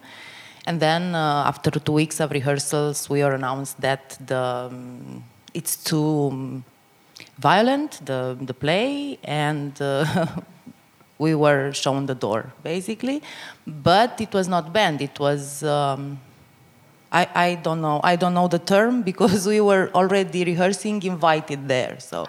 [0.66, 5.76] and then uh, after two weeks of rehearsals, we are announced that the um, it's
[5.76, 6.64] too um,
[7.40, 10.26] violent, the the play, and uh,
[11.18, 13.22] we were shown the door basically.
[13.66, 15.00] But it was not banned.
[15.02, 15.62] It was.
[15.62, 16.20] Um,
[17.12, 21.66] I, I don't know I don't know the term because we were already rehearsing invited
[21.66, 22.28] there so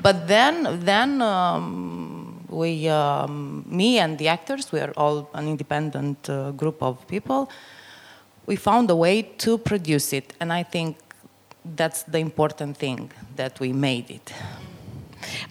[0.00, 6.30] but then then um, we um, me and the actors we are all an independent
[6.30, 7.50] uh, group of people
[8.50, 10.34] we found a way to produce it.
[10.40, 10.96] And I think
[11.64, 14.32] that's the important thing that we made it.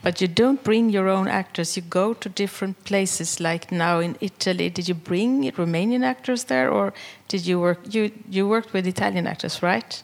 [0.02, 1.78] But you don't bring your own actors.
[1.78, 3.40] You go to different places.
[3.40, 6.94] Like now in Italy, did you bring Romanian actors there, or
[7.28, 7.80] did you work?
[7.94, 10.04] You you worked with Italian actors, right?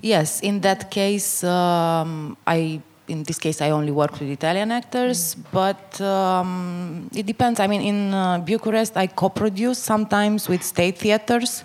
[0.00, 0.40] Yes.
[0.40, 5.44] In that case, um, I in this case I only worked with Italian actors, mm.
[5.50, 7.60] but um, it depends.
[7.60, 11.64] I mean, in uh, Bucharest, I co-produce sometimes with state theaters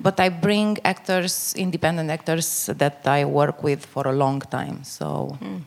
[0.00, 4.84] but I bring actors, independent actors that I work with for a long time.
[4.84, 5.60] So mm.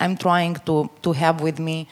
[0.00, 1.88] I'm trying to, to have with me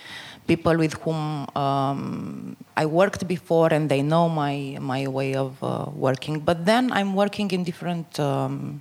[0.46, 5.86] people with whom um, I worked before and they know my, my way of uh,
[5.94, 6.40] working.
[6.40, 8.80] But then I'm working in different um,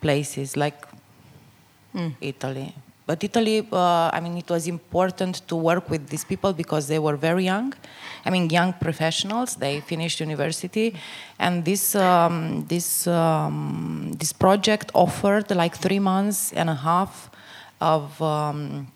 [0.00, 0.86] places like
[1.94, 2.14] mm.
[2.20, 2.74] Italy.
[3.08, 6.98] But Italy, uh, I mean, it was important to work with these people because they
[6.98, 7.72] were very young.
[8.26, 9.56] I mean, young professionals.
[9.56, 10.94] They finished university,
[11.38, 17.30] and this um, this um, this project offered like three months and a half
[17.80, 18.20] of.
[18.20, 18.88] Um,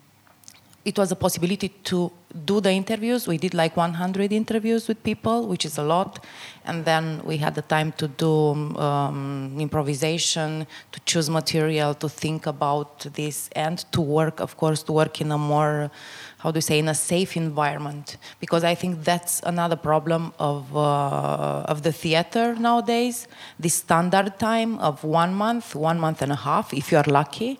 [0.85, 2.11] it was a possibility to
[2.45, 3.27] do the interviews.
[3.27, 6.25] We did like 100 interviews with people, which is a lot.
[6.65, 12.45] And then we had the time to do um, improvisation, to choose material, to think
[12.45, 15.91] about this, and to work, of course, to work in a more,
[16.39, 18.17] how do you say, in a safe environment.
[18.39, 23.27] Because I think that's another problem of, uh, of the theater nowadays.
[23.59, 27.59] The standard time of one month, one month and a half, if you are lucky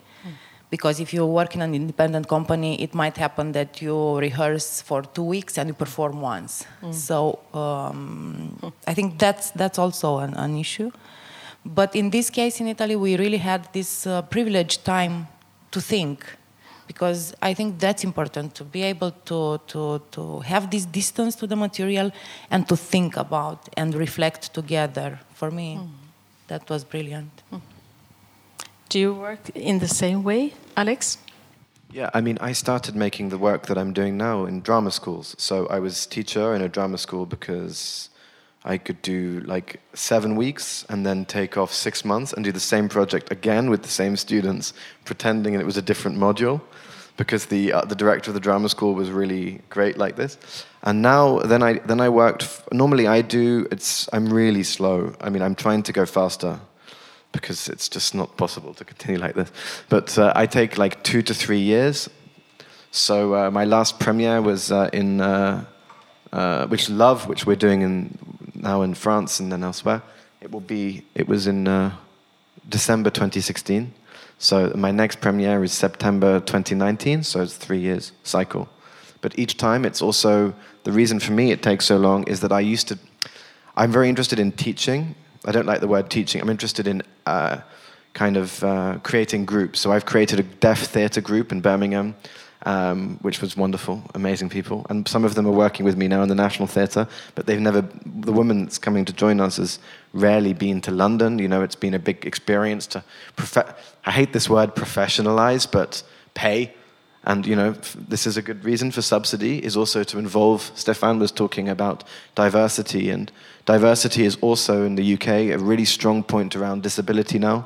[0.74, 5.04] because if you work in an independent company, it might happen that you rehearse for
[5.04, 6.66] two weeks and you perform once.
[6.82, 6.92] Mm.
[7.08, 7.18] So
[7.54, 10.90] um, I think that's that's also an, an, issue.
[11.64, 15.28] But in this case, in Italy, we really had this uh, privileged time
[15.70, 16.26] to think,
[16.88, 19.40] because I think that's important to be able to
[19.74, 22.10] to to have this distance to the material
[22.50, 25.20] and to think about and reflect together.
[25.40, 25.88] For me, mm.
[26.48, 27.34] that was brilliant.
[27.52, 27.62] Mm.
[28.94, 31.18] Do you work in the same way, Alex?
[31.92, 35.36] Yeah, I mean, I started making the work that I'm doing now in drama schools.
[35.40, 38.10] So I was teacher in a drama school because
[38.64, 42.60] I could do like seven weeks and then take off six months and do the
[42.60, 44.76] same project again with the same students,
[45.06, 46.62] pretending it was a different module,
[47.18, 50.38] because the uh, the director of the drama school was really great like this.
[50.84, 52.46] And now, then I then I worked.
[52.72, 53.68] Normally, I do.
[53.72, 55.16] It's I'm really slow.
[55.20, 56.60] I mean, I'm trying to go faster
[57.34, 59.52] because it's just not possible to continue like this.
[59.90, 62.10] But uh, I take like two to three years.
[62.92, 65.66] So uh, my last premiere was uh, in uh,
[66.32, 68.18] uh, which Love, which we're doing in
[68.56, 70.02] now in France and then elsewhere.
[70.40, 71.04] It will be.
[71.16, 71.96] It was in uh,
[72.70, 73.94] December 2016.
[74.38, 77.24] So my next premiere is September 2019.
[77.24, 78.70] So it's three years cycle.
[79.22, 82.52] But each time, it's also the reason for me it takes so long is that
[82.52, 83.00] I used to.
[83.76, 85.16] I'm very interested in teaching
[85.46, 86.42] I don't like the word teaching.
[86.42, 87.62] I'm interested in uh,
[88.14, 89.80] kind of uh, creating groups.
[89.80, 92.16] So I've created a deaf theatre group in Birmingham,
[92.66, 94.86] um, which was wonderful, amazing people.
[94.90, 97.60] And some of them are working with me now in the National Theatre, but they've
[97.60, 99.80] never, the woman that's coming to join us has
[100.14, 101.40] rarely been to London.
[101.40, 103.04] You know, it's been a big experience to,
[104.06, 106.74] I hate this word professionalize, but pay.
[107.26, 107.72] And you know,
[108.10, 110.72] this is a good reason for subsidy is also to involve.
[110.76, 112.04] Stefan was talking about
[112.36, 113.32] diversity and
[113.66, 117.66] Diversity is also in the UK a really strong point around disability now.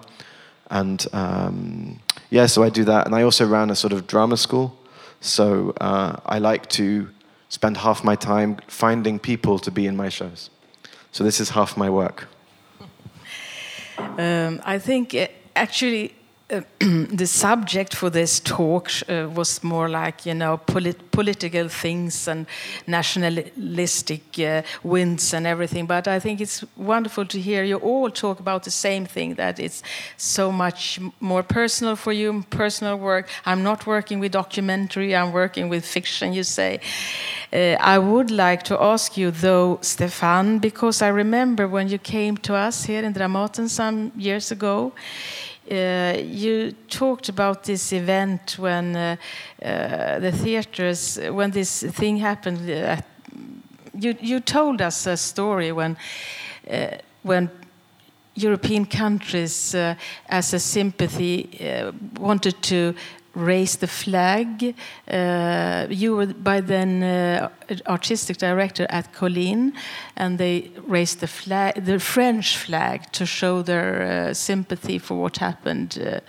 [0.69, 1.99] And um,
[2.29, 3.07] yeah, so I do that.
[3.07, 4.77] And I also ran a sort of drama school.
[5.21, 7.09] So uh, I like to
[7.49, 10.51] spend half my time finding people to be in my shows.
[11.11, 12.27] So this is half my work.
[13.97, 16.13] Um, I think uh, actually
[16.79, 22.45] the subject for this talk uh, was more like you know polit political things and
[22.87, 25.85] nationalistic uh, winds and everything.
[25.85, 29.59] But i think it's wonderful to hear you all talk about the same thing that
[29.59, 29.83] it's
[30.15, 33.27] so much more personal for you personal work.
[33.45, 36.79] I'm not working with documentary i'm working with fiction you say.
[37.51, 42.37] Uh, i would like to ask you though stefan because i remember when you came
[42.37, 44.93] to us here in dramaten some years ago
[45.69, 49.15] uh, you talked about this event when uh,
[49.61, 52.69] uh, the theaters, when this thing happened.
[52.69, 52.97] Uh,
[53.93, 55.97] you, you told us a story when,
[56.69, 56.87] uh,
[57.23, 57.49] when
[58.35, 59.95] European countries, uh,
[60.29, 61.49] as a sympathy,
[62.19, 62.93] wanted to
[63.37, 64.75] raise the flag.
[65.07, 67.49] Uh, you were by then uh,
[67.85, 69.73] artistic director at Colline,
[70.15, 75.37] and they raised the flag, the French flag, to show their uh, sympathy for what
[75.37, 75.97] happened.
[75.99, 76.19] Uh,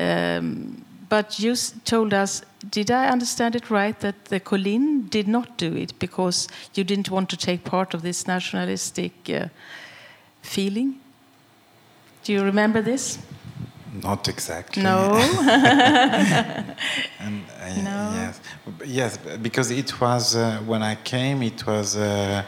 [0.00, 1.54] um, but you
[1.84, 6.48] told us, did I understand it right, that the Colline did not do it because
[6.74, 9.48] you didn't want to take part of this nationalistic uh,
[10.42, 11.00] feeling?
[12.24, 13.18] Do you remember this?
[13.92, 14.82] Not exactly.
[14.82, 15.14] No.
[17.18, 18.12] and, uh, no.
[18.14, 18.40] Yes,
[18.84, 21.42] yes, because it was uh, when I came.
[21.42, 21.96] It was.
[21.96, 22.44] Uh,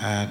[0.00, 0.26] uh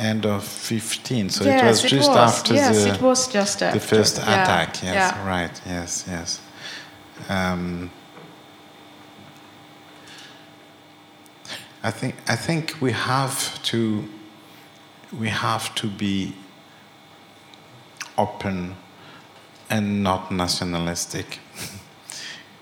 [0.00, 2.18] end of 15 so yes, it was just was.
[2.18, 3.78] after yes, the, it was just after.
[3.78, 4.42] the first yeah.
[4.42, 5.28] attack yes yeah.
[5.28, 6.40] right yes yes
[7.28, 7.90] um,
[11.82, 14.08] I think I think we have to
[15.18, 16.34] we have to be
[18.16, 18.76] open
[19.72, 21.38] and not nationalistic.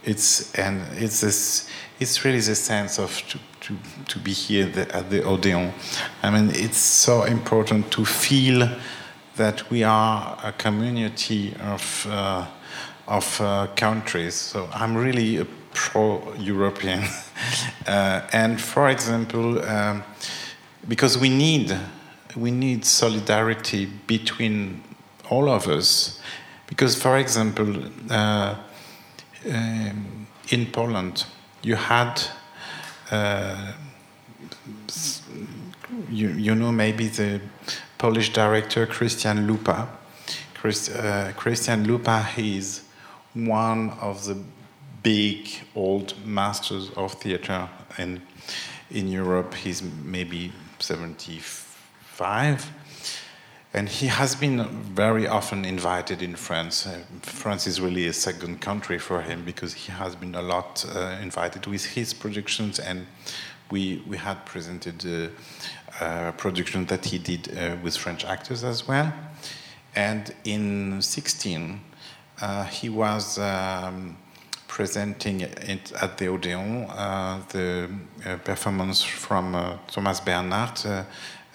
[0.04, 1.68] it's and it's this.
[1.98, 3.76] It's really the sense of to, to,
[4.08, 5.74] to be here the, at the Odeon.
[6.22, 8.70] I mean, it's so important to feel
[9.36, 12.46] that we are a community of uh,
[13.06, 14.34] of uh, countries.
[14.34, 17.02] So I'm really a pro-European,
[17.86, 20.04] uh, and for example, um,
[20.88, 21.76] because we need
[22.36, 24.82] we need solidarity between
[25.28, 26.20] all of us
[26.70, 28.54] because, for example, uh,
[29.52, 31.24] um, in Poland,
[31.62, 32.22] you had,
[33.10, 33.72] uh,
[36.08, 37.40] you, you know, maybe the
[37.98, 39.88] Polish director Krystian Lupa.
[40.62, 42.82] Uh, Krystian Lupa is
[43.34, 44.38] one of the
[45.02, 47.68] big old masters of theater
[47.98, 48.22] in,
[48.90, 49.54] in Europe.
[49.54, 52.70] He's maybe 75
[53.72, 56.86] and he has been very often invited in France.
[56.86, 60.84] Uh, France is really a second country for him because he has been a lot
[60.94, 63.06] uh, invited with his productions, and
[63.70, 65.30] we we had presented a,
[66.04, 69.12] a production that he did uh, with French actors as well.
[69.94, 71.80] And in 16,
[72.40, 73.38] uh, he was.
[73.38, 74.16] Um,
[74.68, 77.90] presenting it at the Odeon uh, the
[78.24, 79.52] uh, performance from
[79.88, 81.06] Thomas Bernhard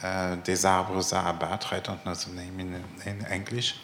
[0.05, 1.73] uh, Des Arbres à Abattre.
[1.73, 3.75] I don't know the name in, in English.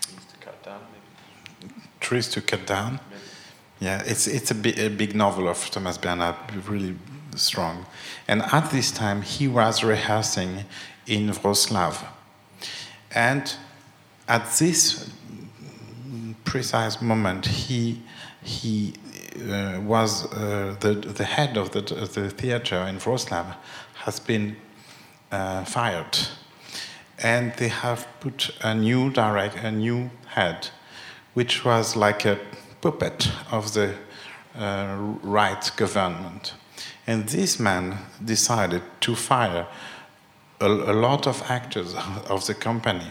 [0.00, 1.74] Trees to cut down, maybe.
[2.00, 3.00] Trees to cut down.
[3.10, 3.22] Maybe.
[3.80, 6.36] Yeah, it's, it's a, bi a big novel of Thomas Bernhard,
[6.68, 6.94] really
[7.34, 7.86] strong.
[8.28, 10.64] And at this time, he was rehearsing
[11.06, 11.96] in Wroclaw.
[13.12, 13.52] And
[14.28, 15.10] at this
[16.44, 18.02] precise moment, he,
[18.42, 18.94] he
[19.50, 23.56] uh, was uh, the, the head of the, the theater in Wroclaw
[24.04, 24.56] has been
[25.30, 26.18] uh, fired,
[27.22, 30.68] and they have put a new direct, a new head,
[31.34, 32.38] which was like a
[32.80, 33.94] puppet of the
[34.56, 36.54] uh, right government.
[37.06, 39.66] And this man decided to fire
[40.60, 41.94] a, a, lot of actors
[42.28, 43.08] of the company.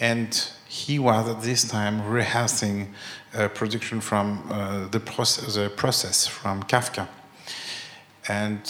[0.00, 2.94] And he was at this time rehearsing
[3.32, 7.08] a production from uh, the, the process from Kafka.
[8.28, 8.60] And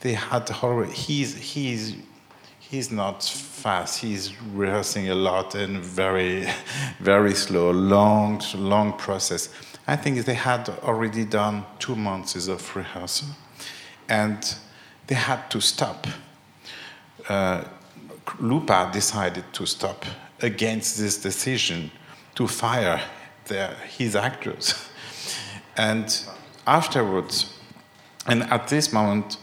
[0.00, 0.86] they had horror.
[0.86, 1.94] He's he's
[2.58, 4.00] he's not fast.
[4.00, 6.48] He's rehearsing a lot and very
[7.00, 9.48] very slow, long long process.
[9.86, 13.28] I think they had already done two months of rehearsal,
[14.08, 14.54] and
[15.06, 16.06] they had to stop.
[17.28, 17.64] Uh,
[18.38, 20.04] Lupa decided to stop
[20.40, 21.90] against this decision
[22.34, 23.00] to fire
[23.46, 24.74] their, his actors.
[25.76, 26.24] And
[26.66, 27.54] afterwards,
[28.26, 29.38] and at this moment,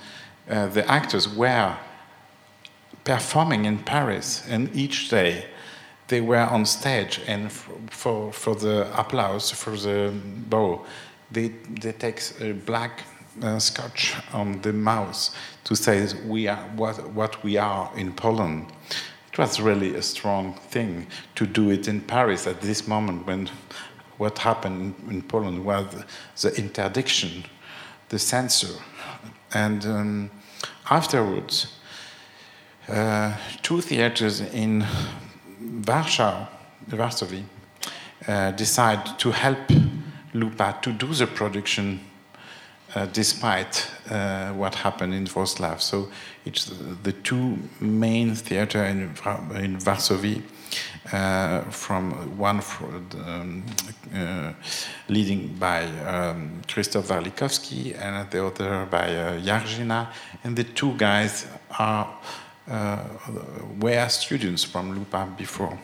[0.50, 1.76] uh, the actors were
[3.04, 5.46] performing in Paris, and each day
[6.08, 10.14] they were on stage, and for, for the applause, for the
[10.50, 10.86] bow,
[11.32, 11.50] they,
[11.82, 13.04] they take a black
[13.44, 18.68] uh, scotch on the mouth to say we are what, what we are in Poland.
[19.32, 23.50] It was really a strong thing to do it in Paris at this moment when
[24.18, 26.04] what happened in Poland was
[26.42, 27.46] the interdiction,
[28.10, 28.82] the censor.
[29.54, 30.32] And um,
[30.90, 31.68] afterwards,
[32.90, 34.86] uh, two theaters in
[35.86, 36.48] Warsaw,
[36.90, 37.44] Varsovie,
[38.28, 39.58] uh, decide to help
[40.34, 42.00] Lupa to do the production
[42.96, 45.80] uh, despite uh, what happened in Wrocław.
[45.82, 46.10] So
[46.46, 46.72] it's
[47.04, 49.14] the two main theater in,
[49.56, 49.78] in
[51.72, 52.62] from one
[53.26, 53.64] um,
[54.14, 54.54] uh,
[55.08, 60.12] leading by um, Krzysztof Warlikowski and the other by uh,
[60.44, 61.48] and the two guys
[61.80, 62.08] are
[62.70, 63.04] uh,
[63.80, 65.78] were students from Lupa before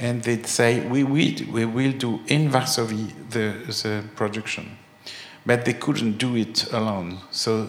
[0.00, 4.78] and they'd say, we will, we will do in Varsovie the, the production.
[5.44, 7.18] But they couldn't do it alone.
[7.30, 7.68] So,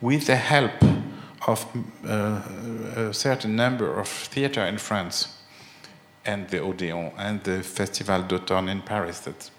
[0.00, 0.72] with the help
[1.46, 1.66] of
[2.06, 2.42] uh,
[2.96, 5.33] a certain number of theater in France,
[6.26, 9.50] and the Odeon, and the Festival d'Automne in Paris, that,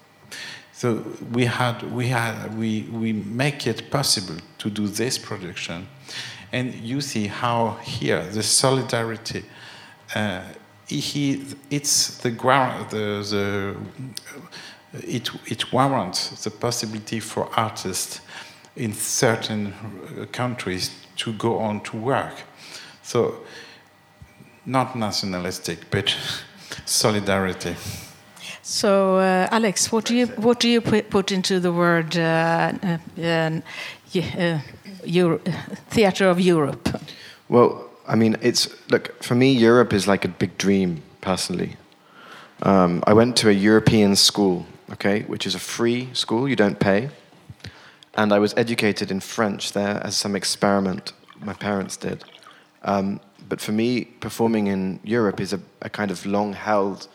[0.73, 5.87] so we had, we had, we, we make it possible to do this production.
[6.51, 9.43] And you see how here the solidarity
[10.13, 10.41] uh,
[10.87, 13.75] he, it's the, the, the
[14.93, 18.21] it, it warrants the possibility for artists
[18.75, 19.73] in certain
[20.31, 22.35] countries to go on to work.
[23.01, 23.41] So,
[24.65, 26.15] not nationalistic, but
[26.85, 27.75] solidarity.
[28.61, 33.61] So, uh, Alex, what do you what do you put into the word uh, uh,
[34.13, 34.59] uh
[35.05, 35.39] Euro
[35.89, 36.89] theater of Europe?
[37.47, 39.51] Well, I mean, it's look for me.
[39.51, 41.77] Europe is like a big dream, personally.
[42.63, 46.49] Um, I went to a European school, okay, which is a free school.
[46.49, 47.09] You don't pay,
[48.15, 52.23] and I was educated in French there as some experiment my parents did.
[52.83, 57.07] Um, but for me, performing in Europe is a, a kind of long-held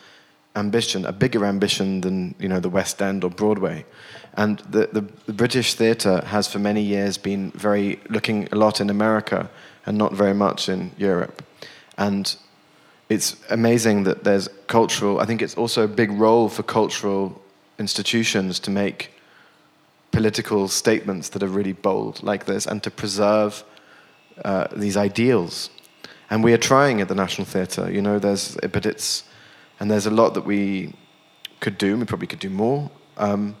[0.55, 3.85] ambition, a bigger ambition than you know the West End or Broadway.
[4.33, 8.79] And the, the, the British theatre has for many years been very looking a lot
[8.79, 9.49] in America
[9.85, 11.43] and not very much in Europe.
[11.97, 12.35] And
[13.09, 17.41] it's amazing that there's cultural, I think it's also a big role for cultural
[17.77, 19.11] institutions to make
[20.11, 23.63] political statements that are really bold like this and to preserve
[24.45, 25.69] uh, these ideals.
[26.31, 29.23] And we are trying at the National Theatre, you know, there's, but it's,
[29.79, 30.95] and there's a lot that we
[31.59, 32.89] could do, we probably could do more.
[33.17, 33.55] Um,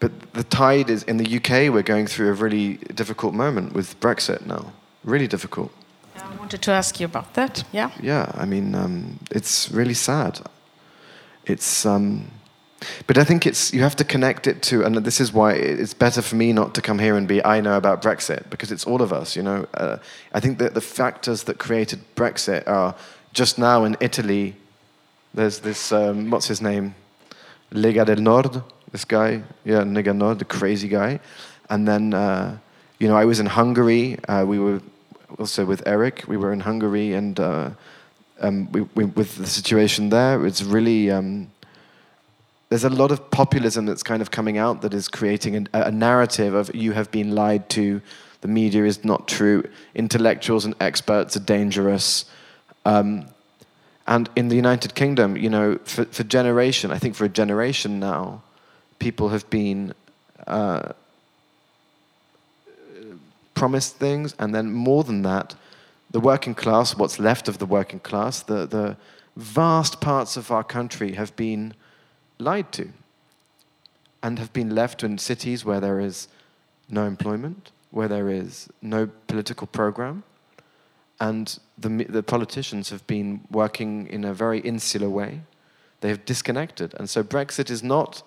[0.00, 3.98] but the tide is, in the UK, we're going through a really difficult moment with
[4.00, 4.72] Brexit now
[5.04, 5.72] really difficult.
[6.16, 7.64] I wanted to ask you about that.
[7.72, 7.90] Yeah.
[8.00, 10.40] Yeah, I mean, um, it's really sad.
[11.44, 12.30] It's, um,
[13.06, 15.94] but I think it's you have to connect it to, and this is why it's
[15.94, 18.84] better for me not to come here and be I know about Brexit because it's
[18.84, 19.36] all of us.
[19.36, 19.98] You know, uh,
[20.32, 22.94] I think that the factors that created Brexit are
[23.32, 24.56] just now in Italy.
[25.34, 26.94] There's this um, what's his name,
[27.72, 28.62] Lega del Nord.
[28.90, 31.20] This guy, yeah, Lega Nord, the crazy guy,
[31.68, 32.14] and then.
[32.14, 32.58] Uh,
[33.02, 34.16] you know, I was in Hungary.
[34.28, 34.80] Uh, we were
[35.36, 36.22] also with Eric.
[36.28, 37.70] We were in Hungary, and uh,
[38.40, 41.50] um, we, we, with the situation there, it's really um,
[42.72, 45.90] there's a lot of populism that's kind of coming out that is creating a, a,
[45.90, 48.00] narrative of you have been lied to,
[48.40, 49.62] the media is not true,
[49.94, 52.24] intellectuals and experts are dangerous.
[52.86, 53.26] Um,
[54.06, 58.00] and in the United Kingdom, you know, for, for generation, I think for a generation
[58.00, 58.40] now,
[58.98, 59.92] people have been
[60.46, 60.92] uh,
[63.52, 65.54] promised things, and then more than that,
[66.10, 68.96] the working class, what's left of the working class, the, the
[69.36, 71.74] vast parts of our country have been
[72.42, 72.88] lied to
[74.22, 76.28] and have been left in cities where there is
[76.88, 80.22] no employment, where there is no political program,
[81.20, 85.40] and the, the politicians have been working in a very insular way.
[86.00, 86.94] They have disconnected.
[86.98, 88.22] And so Brexit is not,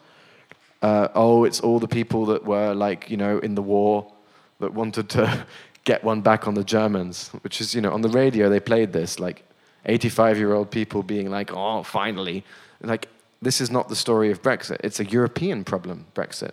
[0.81, 4.11] uh, oh, it's all the people that were like, you know, in the war
[4.59, 5.45] that wanted to
[5.83, 8.93] get one back on the Germans, which is, you know, on the radio they played
[8.93, 9.43] this, like
[9.85, 12.43] 85 year old people being like, oh, finally.
[12.81, 13.09] Like,
[13.45, 14.77] this is not the story of Brexit.
[14.83, 16.51] It's a European problem, Brexit.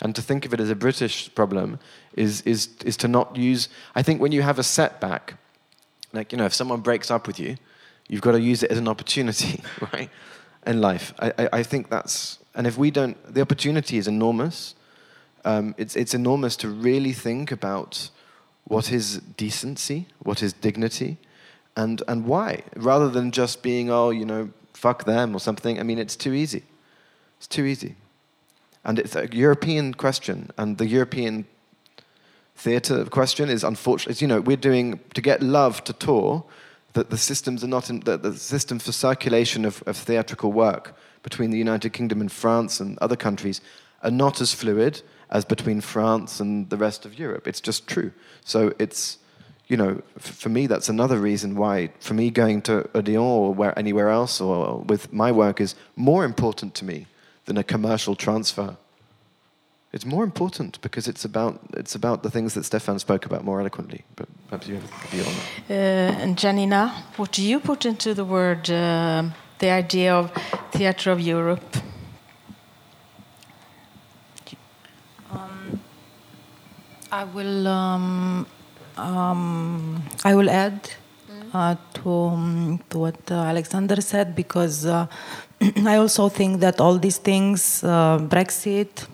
[0.00, 1.78] And to think of it as a British problem
[2.14, 3.68] is, is, is to not use.
[3.94, 5.34] I think when you have a setback,
[6.12, 7.56] like, you know, if someone breaks up with you,
[8.08, 9.62] you've got to use it as an opportunity,
[9.92, 10.10] right?
[10.66, 11.14] In life.
[11.18, 12.38] I, I, I think that's.
[12.54, 13.16] And if we don't.
[13.32, 14.74] The opportunity is enormous
[15.44, 18.10] um, it's, it's enormous to really think about
[18.64, 21.18] what is decency, what is dignity,
[21.76, 24.50] and, and why, rather than just being, oh, you know,
[24.84, 25.80] fuck them or something.
[25.80, 26.62] I mean, it's too easy.
[27.38, 27.94] It's too easy.
[28.84, 31.46] And it's a European question, and the European
[32.54, 34.20] theatre question is unfortunate.
[34.20, 36.44] You know, we're doing to get love to tour.
[36.92, 40.94] That the systems are not in, that the systems for circulation of, of theatrical work
[41.22, 43.60] between the United Kingdom and France and other countries
[44.02, 47.48] are not as fluid as between France and the rest of Europe.
[47.48, 48.12] It's just true.
[48.44, 49.18] So it's,
[49.68, 53.54] you know, f- for me, that's another reason why, for me, going to Odeon or
[53.54, 57.06] where, anywhere else or with my work is more important to me
[57.46, 58.76] than a commercial transfer.
[59.92, 63.60] It's more important because it's about, it's about the things that Stefan spoke about more
[63.60, 64.02] eloquently.
[64.16, 65.34] But perhaps you have a view on
[65.68, 65.74] that.
[65.74, 70.32] Uh, and Gianina, what do you put into the word, uh, the idea of
[70.72, 71.76] theatre of Europe?
[77.14, 78.44] I will um,
[78.96, 80.90] um, I will add
[81.52, 85.06] uh, to um, to what uh, Alexander said because uh,
[85.86, 89.06] I also think that all these things, uh, Brexit,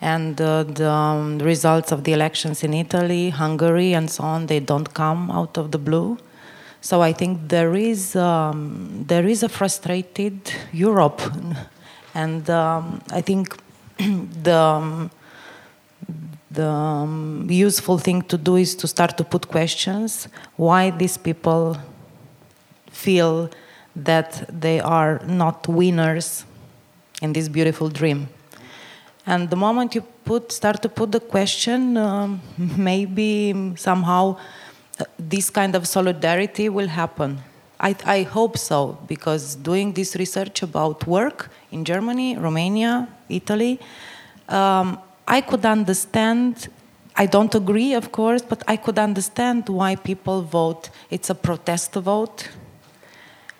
[0.00, 4.60] and uh, the um, results of the elections in Italy, Hungary, and so on, they
[4.60, 6.18] don't come out of the blue.
[6.80, 11.20] So I think there is um, there is a frustrated Europe,
[12.14, 13.56] and um, I think
[13.98, 15.10] the um,
[16.52, 21.76] the um, useful thing to do is to start to put questions why these people
[22.90, 23.50] feel
[23.96, 26.44] that they are not winners
[27.20, 28.28] in this beautiful dream.
[29.26, 32.40] And the moment you put start to put the question um,
[32.76, 34.36] maybe somehow
[35.00, 37.40] uh, this kind of solidarity will happen.
[37.80, 43.80] I, I hope so because doing this research about work in germany romania italy
[44.48, 46.68] um, I could understand.
[47.14, 50.90] I don't agree, of course, but I could understand why people vote.
[51.10, 52.48] It's a protest vote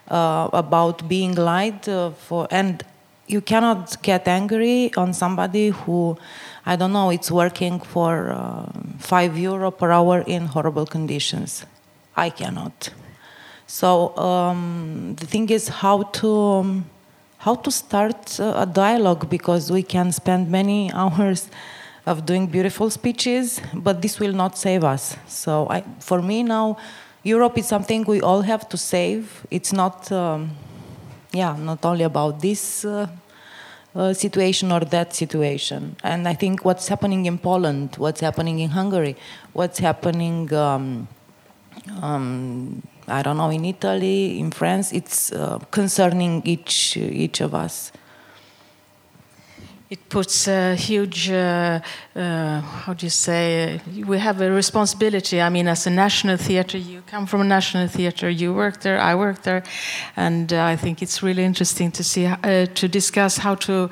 [0.09, 2.83] uh, about being lied uh, for, and
[3.27, 6.17] you cannot get angry on somebody who,
[6.65, 8.67] I don't know, it's working for uh,
[8.99, 11.65] five euro per hour in horrible conditions.
[12.17, 12.91] I cannot.
[13.67, 16.29] So um, the thing is how to.
[16.29, 16.85] Um,
[17.43, 21.51] how to start a dialogue because we can spend many hours
[22.07, 25.17] of doing beautiful speeches, but this will not save us.
[25.27, 26.77] So I, for me now,
[27.25, 29.45] Europe is something we all have to save.
[29.51, 30.53] It's not, um,
[31.33, 33.09] yeah, not only about this uh,
[33.95, 35.97] uh, situation or that situation.
[36.05, 39.17] And I think what's happening in Poland, what's happening in Hungary,
[39.53, 40.53] what's happening.
[40.55, 41.09] Um,
[42.01, 47.93] um, I don't know, in Italy, in France, it's uh, concerning each each of us.
[49.91, 51.81] It puts a huge, uh,
[52.17, 55.39] uh, how do you say, we have a responsibility.
[55.39, 58.99] I mean, as a national theatre, you come from a national theatre, you work there,
[58.99, 59.63] I work there,
[60.17, 63.91] and uh, I think it's really interesting to see, uh, to discuss how to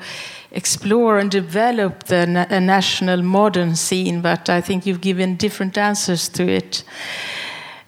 [0.51, 6.29] explore and develop the na national modern scene, but I think you've given different answers
[6.29, 6.83] to it.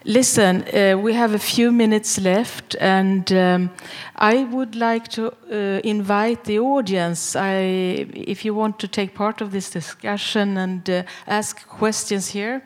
[0.06, 3.70] Listen, uh, we have a few minutes left, and um,
[4.16, 7.34] I would like to uh, invite the audience.
[7.34, 12.62] I, if you want to take part of this discussion and uh, ask questions here,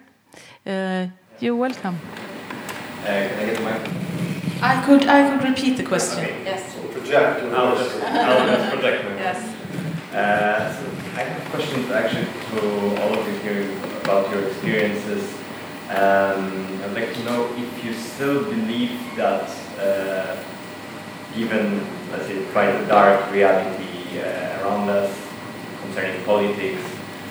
[0.67, 1.07] uh,
[1.39, 2.01] you're welcome.
[3.03, 4.61] Uh, can I get the mic?
[4.61, 6.25] I could, I could repeat the question.
[6.25, 6.43] Okay.
[6.45, 6.75] Yes.
[6.93, 7.55] Project.
[7.55, 9.55] I'll just, I'll just project my Yes.
[10.13, 13.71] Uh, so I have questions actually to all of you here
[14.03, 15.23] about your experiences.
[15.89, 19.49] Um, I'd like to know if you still believe that
[19.81, 20.37] uh,
[21.35, 21.81] even,
[22.13, 25.17] let's say, quite a dark reality uh, around us
[25.81, 26.83] concerning politics,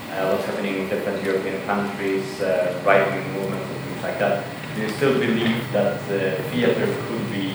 [0.09, 4.43] uh, what's happening in different European countries, uh, right-wing movements and things like that,
[4.75, 7.53] do you still believe that uh, theater could be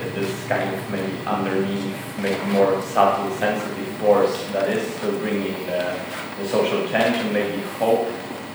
[0.00, 5.52] uh, this kind of maybe underneath, maybe more subtle, sensitive force that is still bringing
[5.66, 6.00] the,
[6.40, 8.08] the social change and maybe hope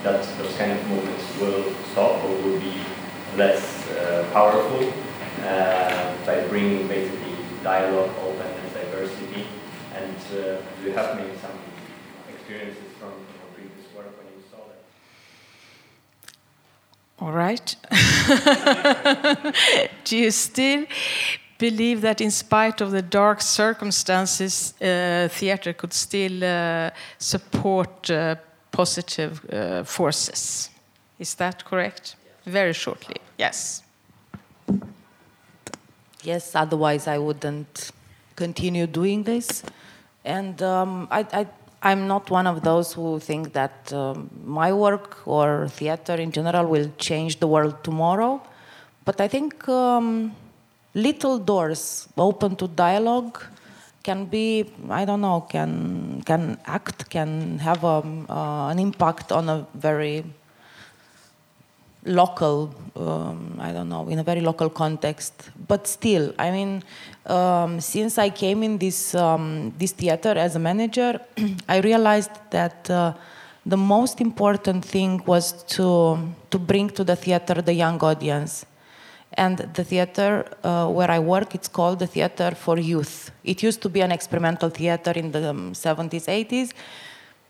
[0.03, 2.81] that those kind of movements will stop or will be
[3.37, 4.93] less uh, powerful
[5.41, 9.47] uh, by bringing basically dialogue, openness, diversity.
[9.95, 11.57] And uh, you have maybe some
[12.29, 14.83] experiences from your previous work when you saw that?
[17.19, 17.75] All right.
[20.03, 20.85] Do you still
[21.57, 28.35] believe that, in spite of the dark circumstances, uh, theater could still uh, support uh,
[28.73, 30.69] positive uh, forces?
[31.17, 32.15] Is that correct?
[32.45, 33.83] Very shortly, yes.
[36.23, 37.91] Yes, otherwise I wouldn't
[38.35, 39.63] continue doing this.
[40.25, 41.47] And um, I,
[41.81, 46.65] I'm not one of those who think that um, my work or theater in general
[46.65, 48.41] will change the world tomorrow.
[49.05, 50.33] But I think um,
[50.93, 53.43] little doors open to dialogue
[54.03, 59.49] can be, I don't know, can, can act, can have a, uh, an impact on
[59.49, 60.25] a very
[62.05, 65.49] local, um, I don't know, in a very local context.
[65.67, 66.83] But still, I mean,
[67.25, 71.19] um, since I came in this um, this theater as a manager,
[71.69, 73.13] I realized that uh,
[73.65, 78.65] the most important thing was to to bring to the theater the young audience.
[79.35, 83.31] And the theater uh, where I work, it's called the Theater for Youth.
[83.43, 86.71] It used to be an experimental theater in the 70s, 80s,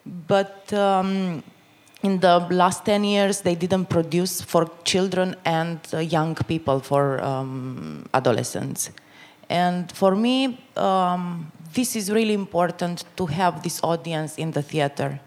[0.06, 1.44] but um,
[2.02, 7.22] in the last 10 years, they didn't produce for children and uh, young people, for
[7.22, 8.92] um, adolescents.
[9.50, 15.20] And for me, um, this is really important to have this audience in the theater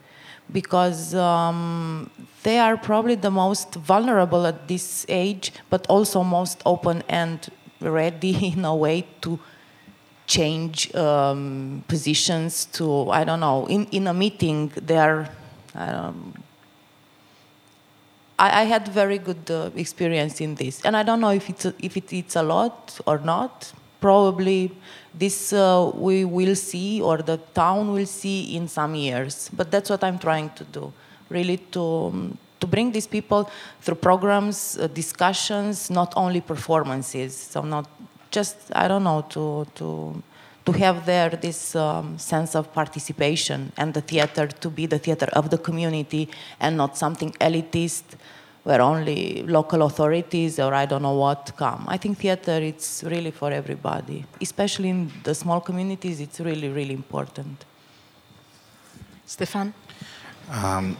[0.53, 2.11] because um,
[2.47, 8.35] they are probably the most vulnerable at this age, but also most open and ready
[8.53, 9.41] in a way to
[10.29, 15.29] change um, positions to, I don't know, in, in a meeting, they're.
[15.75, 16.35] Um,
[18.39, 21.65] I, I, had very good uh, experience in this, and I don't know if it's
[21.65, 23.73] a, if it, it's a lot or not.
[24.01, 24.71] Probably
[25.13, 29.89] this uh, we will see or the town will see in some years but that's
[29.89, 30.93] what i'm trying to do
[31.29, 33.51] really to um, to bring these people
[33.81, 37.87] through programs uh, discussions not only performances so not
[38.31, 40.23] just i don't know to to
[40.65, 45.29] to have there this um, sense of participation and the theater to be the theater
[45.33, 48.17] of the community and not something elitist
[48.65, 51.85] where only local authorities or I don't know what come.
[51.87, 56.21] I think theater it's really for everybody, especially in the small communities.
[56.21, 57.65] It's really really important.
[59.25, 59.73] Stefan.
[60.51, 60.97] Um,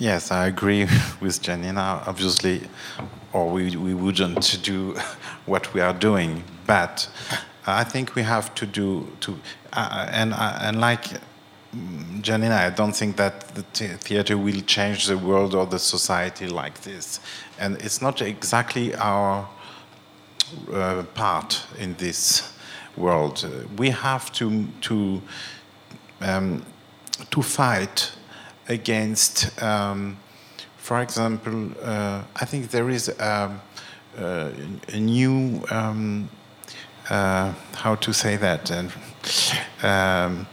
[0.00, 0.88] yes, I agree
[1.20, 2.02] with Gianina.
[2.06, 2.62] Obviously,
[3.32, 4.94] or we we wouldn't do
[5.46, 7.08] what we are doing, but
[7.66, 9.38] I think we have to do to
[9.72, 11.06] uh, and uh, and like
[12.20, 16.82] Gianina, I don't think that the theater will change the world or the society like
[16.82, 17.20] this.
[17.60, 19.48] And it's not exactly our
[20.72, 22.52] uh, part in this
[22.96, 23.48] world.
[23.78, 25.22] We have to, to,
[26.20, 26.66] um,
[27.30, 28.10] to fight
[28.70, 30.16] against, um,
[30.76, 33.60] for example, uh, I think there is a,
[34.16, 34.52] a,
[34.88, 36.30] a new, um,
[37.10, 38.70] uh, how to say that?
[38.70, 38.92] And,
[39.82, 40.46] um,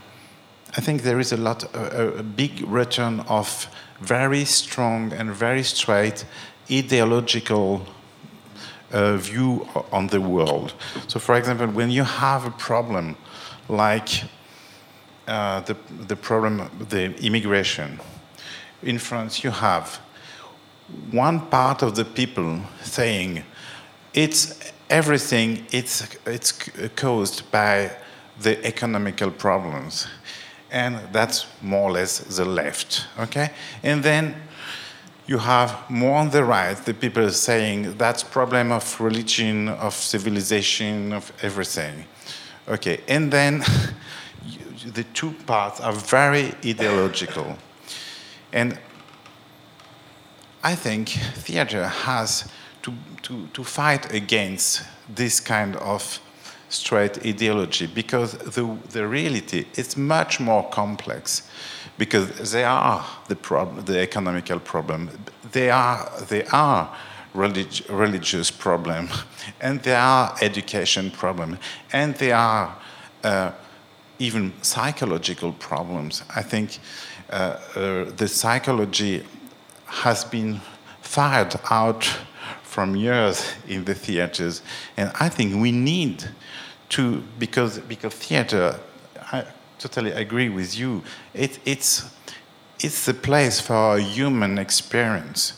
[0.76, 3.68] I think there is a lot, a, a big return of
[4.01, 6.26] very strong and very straight
[6.72, 7.86] ideological
[8.91, 10.74] uh, view on the world.
[11.07, 13.15] So, for example, when you have a problem
[13.70, 14.24] like
[15.28, 15.75] uh, the,
[16.07, 17.99] the problem, the immigration,
[18.84, 19.99] in France, you have
[21.11, 23.43] one part of the people saying
[24.13, 26.51] it's everything, it's, it's
[26.95, 27.91] caused by
[28.39, 30.07] the economical problems
[30.71, 33.07] and that's more or less the left.
[33.19, 33.51] Okay,
[33.84, 34.36] and then
[35.28, 41.13] you have more on the right the people saying that's problem of religion, of civilization,
[41.13, 42.05] of everything.
[42.67, 43.63] Okay, and then
[44.94, 47.58] the two parts are very ideological,
[48.54, 48.80] and
[50.64, 52.50] I think theater has
[52.82, 56.20] to, to, to fight against this kind of
[56.70, 61.50] straight ideology because the, the reality is much more complex
[61.98, 65.10] because they are the problem, the economical problem.
[65.52, 66.96] They are, they are
[67.34, 69.10] relig- religious problem,
[69.62, 71.58] and they are education problem,
[71.94, 72.76] and they are
[73.24, 73.52] uh,
[74.20, 76.24] even psychological problems.
[76.36, 76.80] I think
[77.30, 79.24] uh, uh, the psychology
[79.86, 80.61] has been
[81.01, 82.03] fired out
[82.63, 84.61] from years in the theaters,
[84.97, 86.24] and I think we need
[86.89, 88.80] to because because theater,
[89.32, 89.45] I
[89.80, 91.03] totally agree with you.
[91.34, 92.09] It, it's
[92.80, 95.53] it's a place for a human experience,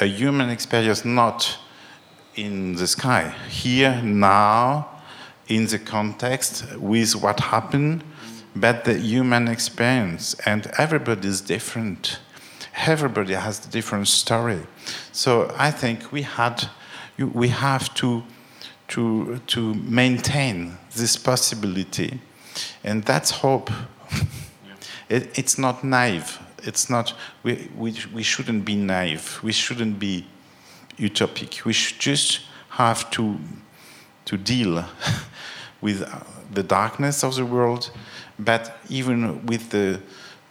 [0.00, 1.58] a human experience not
[2.34, 4.88] in the sky, here now,
[5.48, 8.04] in the context with what happened,
[8.54, 12.18] but the human experience, and everybody is different.
[12.86, 14.60] Everybody has a different story.
[15.12, 16.68] So I think we had,
[17.18, 18.22] we have to
[18.92, 22.20] to, to maintain this possibility.
[22.84, 23.70] And that's hope.
[25.08, 26.38] it, it's not naive.
[26.62, 29.40] It's not, we, we, we shouldn't be naive.
[29.42, 30.26] We shouldn't be
[30.98, 31.64] utopic.
[31.64, 33.38] We should just have to,
[34.26, 34.84] to deal
[35.82, 36.08] with
[36.54, 37.90] the darkness of the world,
[38.38, 40.00] but even with the,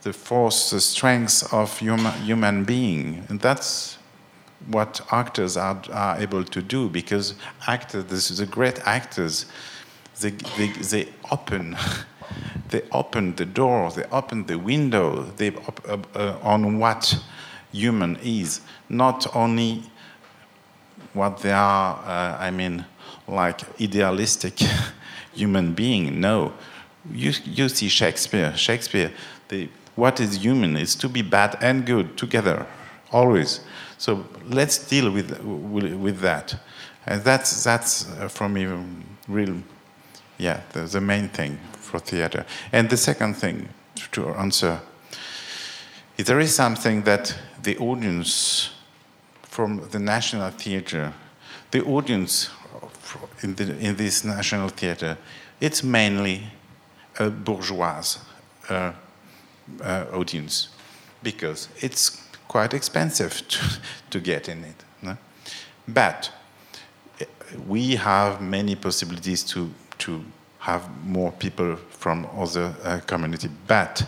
[0.03, 3.25] the force, the strength of human, human being.
[3.29, 3.97] And that's
[4.67, 7.34] what actors are, are able to do because
[7.67, 9.45] actors, the great actors,
[10.19, 11.77] they, they, they open,
[12.69, 17.17] they open the door, they open the window, they op, uh, uh, on what
[17.71, 19.84] human is, not only
[21.13, 22.86] what they are, uh, I mean,
[23.27, 24.59] like idealistic
[25.34, 26.19] human being.
[26.19, 26.53] No,
[27.11, 28.55] you, you see Shakespeare.
[28.55, 29.11] Shakespeare,
[29.47, 32.65] the, what is human is to be bad and good together,
[33.11, 33.61] always.
[33.97, 36.55] So let's deal with, with, that.
[37.05, 38.67] And that's, that's uh, for me
[39.27, 39.57] real,
[40.38, 42.45] yeah, the, the main thing for theater.
[42.71, 43.69] And the second thing
[44.13, 44.82] to answer
[46.17, 48.71] is there is something that the audience
[49.43, 51.13] from the National Theatre,
[51.71, 52.49] the audience
[53.41, 55.18] in, the, in this National Theatre,
[55.59, 56.43] it's mainly
[57.20, 58.03] a bourgeois
[58.70, 58.91] uh,
[59.82, 60.70] uh, audience
[61.24, 63.59] because it's quite expensive to,
[64.09, 64.84] to get in it.
[65.01, 65.18] No?
[65.88, 66.32] But
[67.20, 67.26] eh,
[67.68, 70.24] we have many possibilities to, to
[70.59, 73.49] have more people from other uh, community.
[73.68, 74.03] But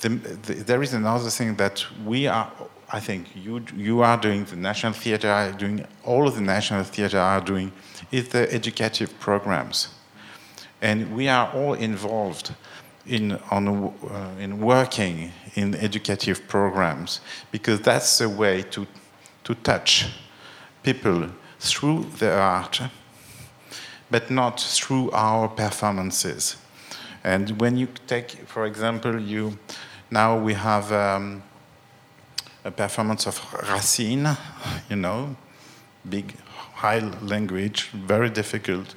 [0.00, 2.50] the, the, there is another thing that we are,
[2.92, 6.84] I think you, you are doing, the National Theatre are doing, all of the National
[6.84, 7.72] Theatre are doing,
[8.14, 9.88] is the educative programs.
[10.80, 12.54] And we are all involved
[13.06, 18.86] in, on, uh, in working in educative programs because that's a way to,
[19.44, 20.06] to touch
[20.82, 22.82] people through the art,
[24.10, 26.56] but not through our performances.
[27.24, 29.58] And when you take, for example, you
[30.10, 31.42] now we have um,
[32.64, 33.40] a performance of
[33.72, 34.28] Racine,
[34.90, 35.34] you know,
[36.08, 36.34] big,
[36.84, 38.94] high language, very difficult.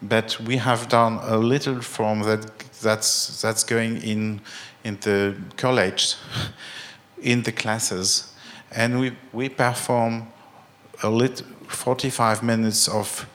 [0.00, 2.42] But we have done a little form that
[2.82, 4.40] that's that's going in
[4.84, 6.14] in the college,
[7.22, 8.32] in the classes,
[8.70, 10.28] and we we perform
[11.02, 13.26] a little 45 minutes of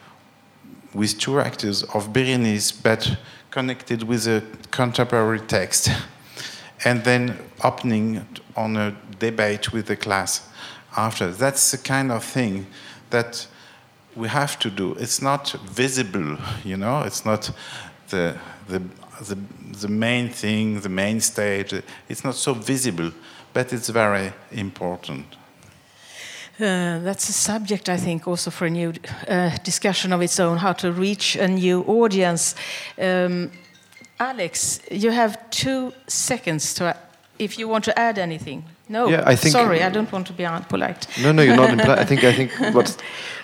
[0.94, 3.18] with two actors of Berenice, but
[3.52, 5.90] connected with a contemporary text,
[6.86, 8.26] and then opening
[8.56, 10.42] on a debate with the class
[10.96, 11.32] after.
[11.32, 12.66] That's the kind of thing
[13.10, 13.48] that
[14.16, 14.96] we have to do.
[15.00, 17.02] It's not visible, you know.
[17.02, 17.52] It's not
[18.10, 18.38] the
[18.68, 18.82] the
[19.22, 19.38] the,
[19.82, 21.74] the main thing, the main stage.
[22.10, 23.12] It's not so visible,
[23.54, 25.26] but it's very important.
[26.60, 28.94] Uh, that's a subject, I think, also for a new
[29.28, 32.56] uh, discussion of its own how to reach a new audience.
[32.98, 33.52] Um,
[34.20, 36.96] Alex, you have two seconds to,
[37.40, 38.64] if you want to add anything.
[38.90, 41.08] No, Yeah, I think- sorry, I don't want to be unpolite.
[41.24, 42.00] No, no, you're not impolite.
[42.00, 42.98] I think I think what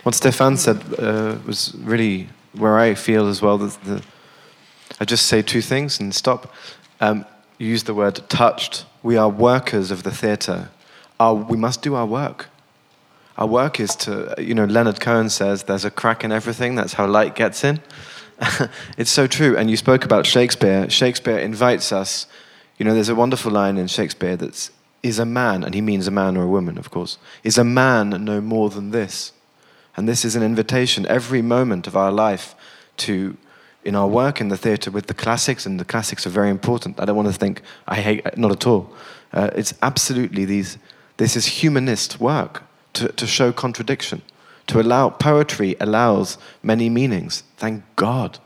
[0.04, 3.58] what Stefan said uh, was really where I feel as well.
[3.58, 4.02] That the,
[5.00, 6.54] I just say two things and stop.
[7.02, 7.26] Um,
[7.58, 8.86] you use the word touched.
[9.04, 10.70] We are workers of the theatre.
[11.20, 12.48] Our, we must do our work.
[13.38, 16.76] Our work is to, you know, Leonard Cohen says there's a crack in everything.
[16.76, 17.80] That's how light gets in.
[18.98, 19.58] it's so true.
[19.58, 20.90] And you spoke about Shakespeare.
[20.90, 22.28] Shakespeare invites us.
[22.80, 24.72] You know, there's a wonderful line in Shakespeare that's
[25.02, 27.64] is a man, and he means a man or a woman, of course, is a
[27.64, 29.32] man no more than this?
[29.96, 32.56] And this is an invitation every moment of our life
[32.98, 33.38] to,
[33.84, 37.00] in our work in the theatre with the classics, and the classics are very important.
[37.00, 38.94] I don't want to think I hate, not at all.
[39.32, 40.78] Uh, it's absolutely these,
[41.18, 42.64] this is humanist work
[42.94, 44.22] to, to show contradiction,
[44.68, 47.44] to allow, poetry allows many meanings.
[47.58, 48.40] Thank God.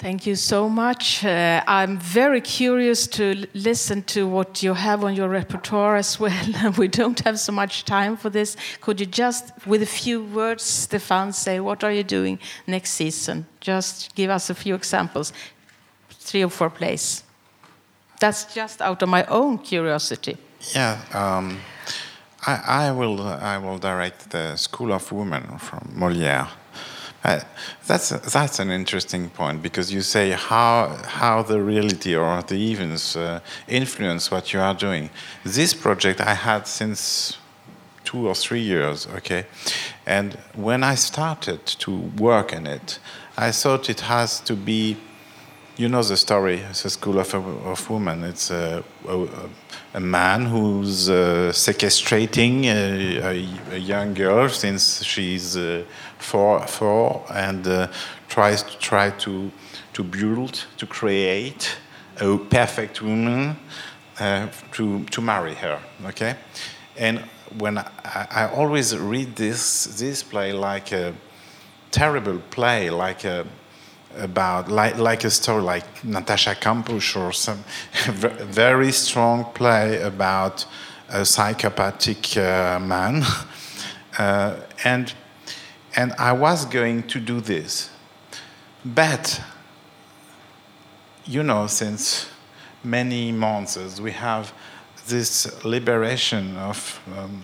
[0.00, 1.22] Thank you so much.
[1.26, 6.72] Uh, I'm very curious to listen to what you have on your repertoire as well.
[6.78, 8.56] we don't have so much time for this.
[8.80, 13.44] Could you just, with a few words, Stefan, say what are you doing next season?
[13.60, 15.34] Just give us a few examples,
[16.08, 17.22] three or four plays.
[18.20, 20.38] That's just out of my own curiosity.
[20.74, 21.60] Yeah, um,
[22.46, 23.20] I, I will.
[23.20, 26.48] I will direct the School of Women from Molière.
[27.22, 27.40] Uh,
[27.86, 33.14] that's that's an interesting point because you say how how the reality or the events
[33.14, 35.10] uh, influence what you are doing.
[35.44, 37.36] This project I had since
[38.04, 39.44] two or three years, okay,
[40.06, 42.98] and when I started to work on it,
[43.36, 44.96] I thought it has to be
[45.80, 46.58] you know the story.
[46.68, 48.22] It's a school of, of women.
[48.24, 49.26] It's a, a,
[49.94, 55.84] a man who's uh, sequestrating a, a, young girl since she's uh,
[56.18, 57.88] four, four and uh,
[58.28, 59.50] tries to try to
[59.94, 61.78] to build, to create
[62.20, 63.56] a perfect woman
[64.18, 65.80] uh, to to marry her.
[66.04, 66.34] Okay,
[66.98, 67.20] and
[67.58, 67.86] when I,
[68.30, 71.14] I always read this this play like a
[71.90, 73.46] terrible play, like a
[74.18, 77.64] about like like a story like Natascha Kampusch or some
[78.52, 80.66] very strong play about
[81.08, 83.24] a psychopathic uh, man,
[84.18, 85.12] uh, and
[85.96, 87.90] and I was going to do this,
[88.84, 89.40] but
[91.24, 92.28] you know since
[92.82, 94.52] many months we have
[95.08, 97.42] this liberation of um,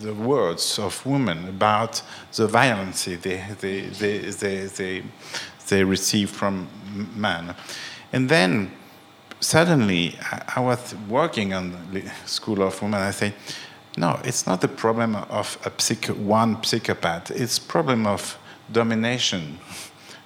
[0.00, 2.02] the words of women about
[2.34, 5.02] the violence they, they, they, they, they,
[5.68, 6.68] they receive from
[7.14, 7.54] men.
[8.12, 8.70] And then
[9.40, 13.00] suddenly I, I was working on the School of Women.
[13.00, 13.34] I say,
[13.96, 17.30] no, it's not the problem of a one psychopath.
[17.30, 18.38] It's problem of
[18.72, 19.58] domination.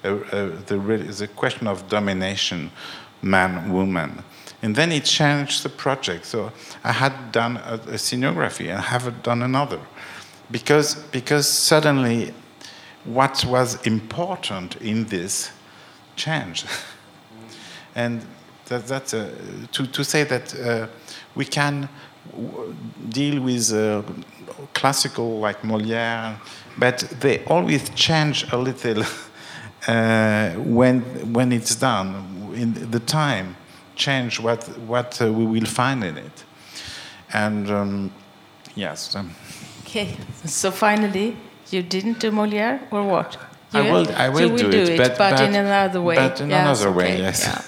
[0.04, 0.76] Uh, uh, the,
[1.16, 2.72] the question of domination,
[3.22, 4.24] man, woman.
[4.62, 6.24] And then it changed the project.
[6.24, 6.52] So
[6.84, 9.80] I had done a, a scenography and haven't done another.
[10.50, 12.32] Because, because suddenly
[13.04, 15.50] what was important in this
[16.14, 16.66] changed.
[17.94, 18.24] and
[18.66, 19.34] that, that's uh,
[19.72, 20.86] to, to say that uh,
[21.34, 21.88] we can
[23.08, 24.02] deal with uh,
[24.74, 26.36] classical like Molière,
[26.78, 29.02] but they always change a little
[29.88, 31.00] uh, when,
[31.32, 33.56] when it's done, in the time
[33.96, 36.44] change what, what uh, we will find in it.
[37.32, 38.12] And um,
[38.74, 39.14] yes.
[39.14, 39.34] Um,
[39.82, 41.36] okay, so finally,
[41.70, 43.38] you didn't do Molière or what?
[43.72, 46.02] You I will, I will, will do, do, it, it, but, but, but, in another
[46.02, 46.16] way.
[46.16, 47.44] But in yes, another okay, way, yes.
[47.44, 47.62] yeah.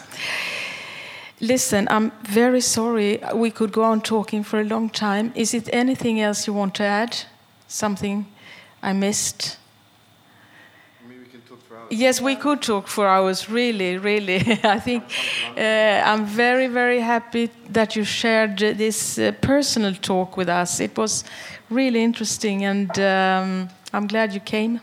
[1.40, 3.20] Listen, I'm very sorry.
[3.34, 5.32] We could go on talking for a long time.
[5.34, 7.16] Is it anything else you want to add?
[7.66, 8.26] Something
[8.82, 9.56] I missed?
[11.90, 14.36] Yes, we could talk for hours, really, really.
[14.64, 15.04] I think
[15.56, 15.60] uh,
[16.04, 20.80] I'm very, very happy that you shared this uh, personal talk with us.
[20.80, 21.24] It was
[21.70, 24.80] really interesting, and um, I'm glad you came.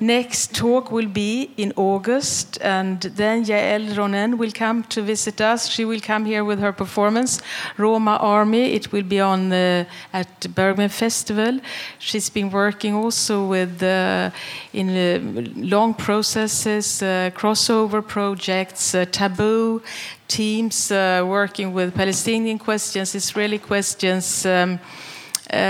[0.00, 5.68] Next talk will be in August, and then Yael Ronen will come to visit us.
[5.68, 7.42] She will come here with her performance,
[7.76, 8.72] Roma Army.
[8.72, 9.84] It will be on uh,
[10.14, 11.60] at Bergman Festival.
[11.98, 14.30] She's been working also with uh,
[14.72, 15.20] in uh,
[15.54, 19.82] long processes, uh, crossover projects, uh, taboo
[20.28, 24.46] teams working with Palestinian questions, Israeli questions.
[24.46, 24.78] Um,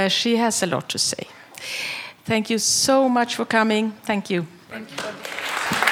[0.09, 1.27] she has a lot to say.
[2.31, 3.91] Thank you so much for coming.
[4.05, 4.47] Thank you.
[4.71, 5.90] Thank you.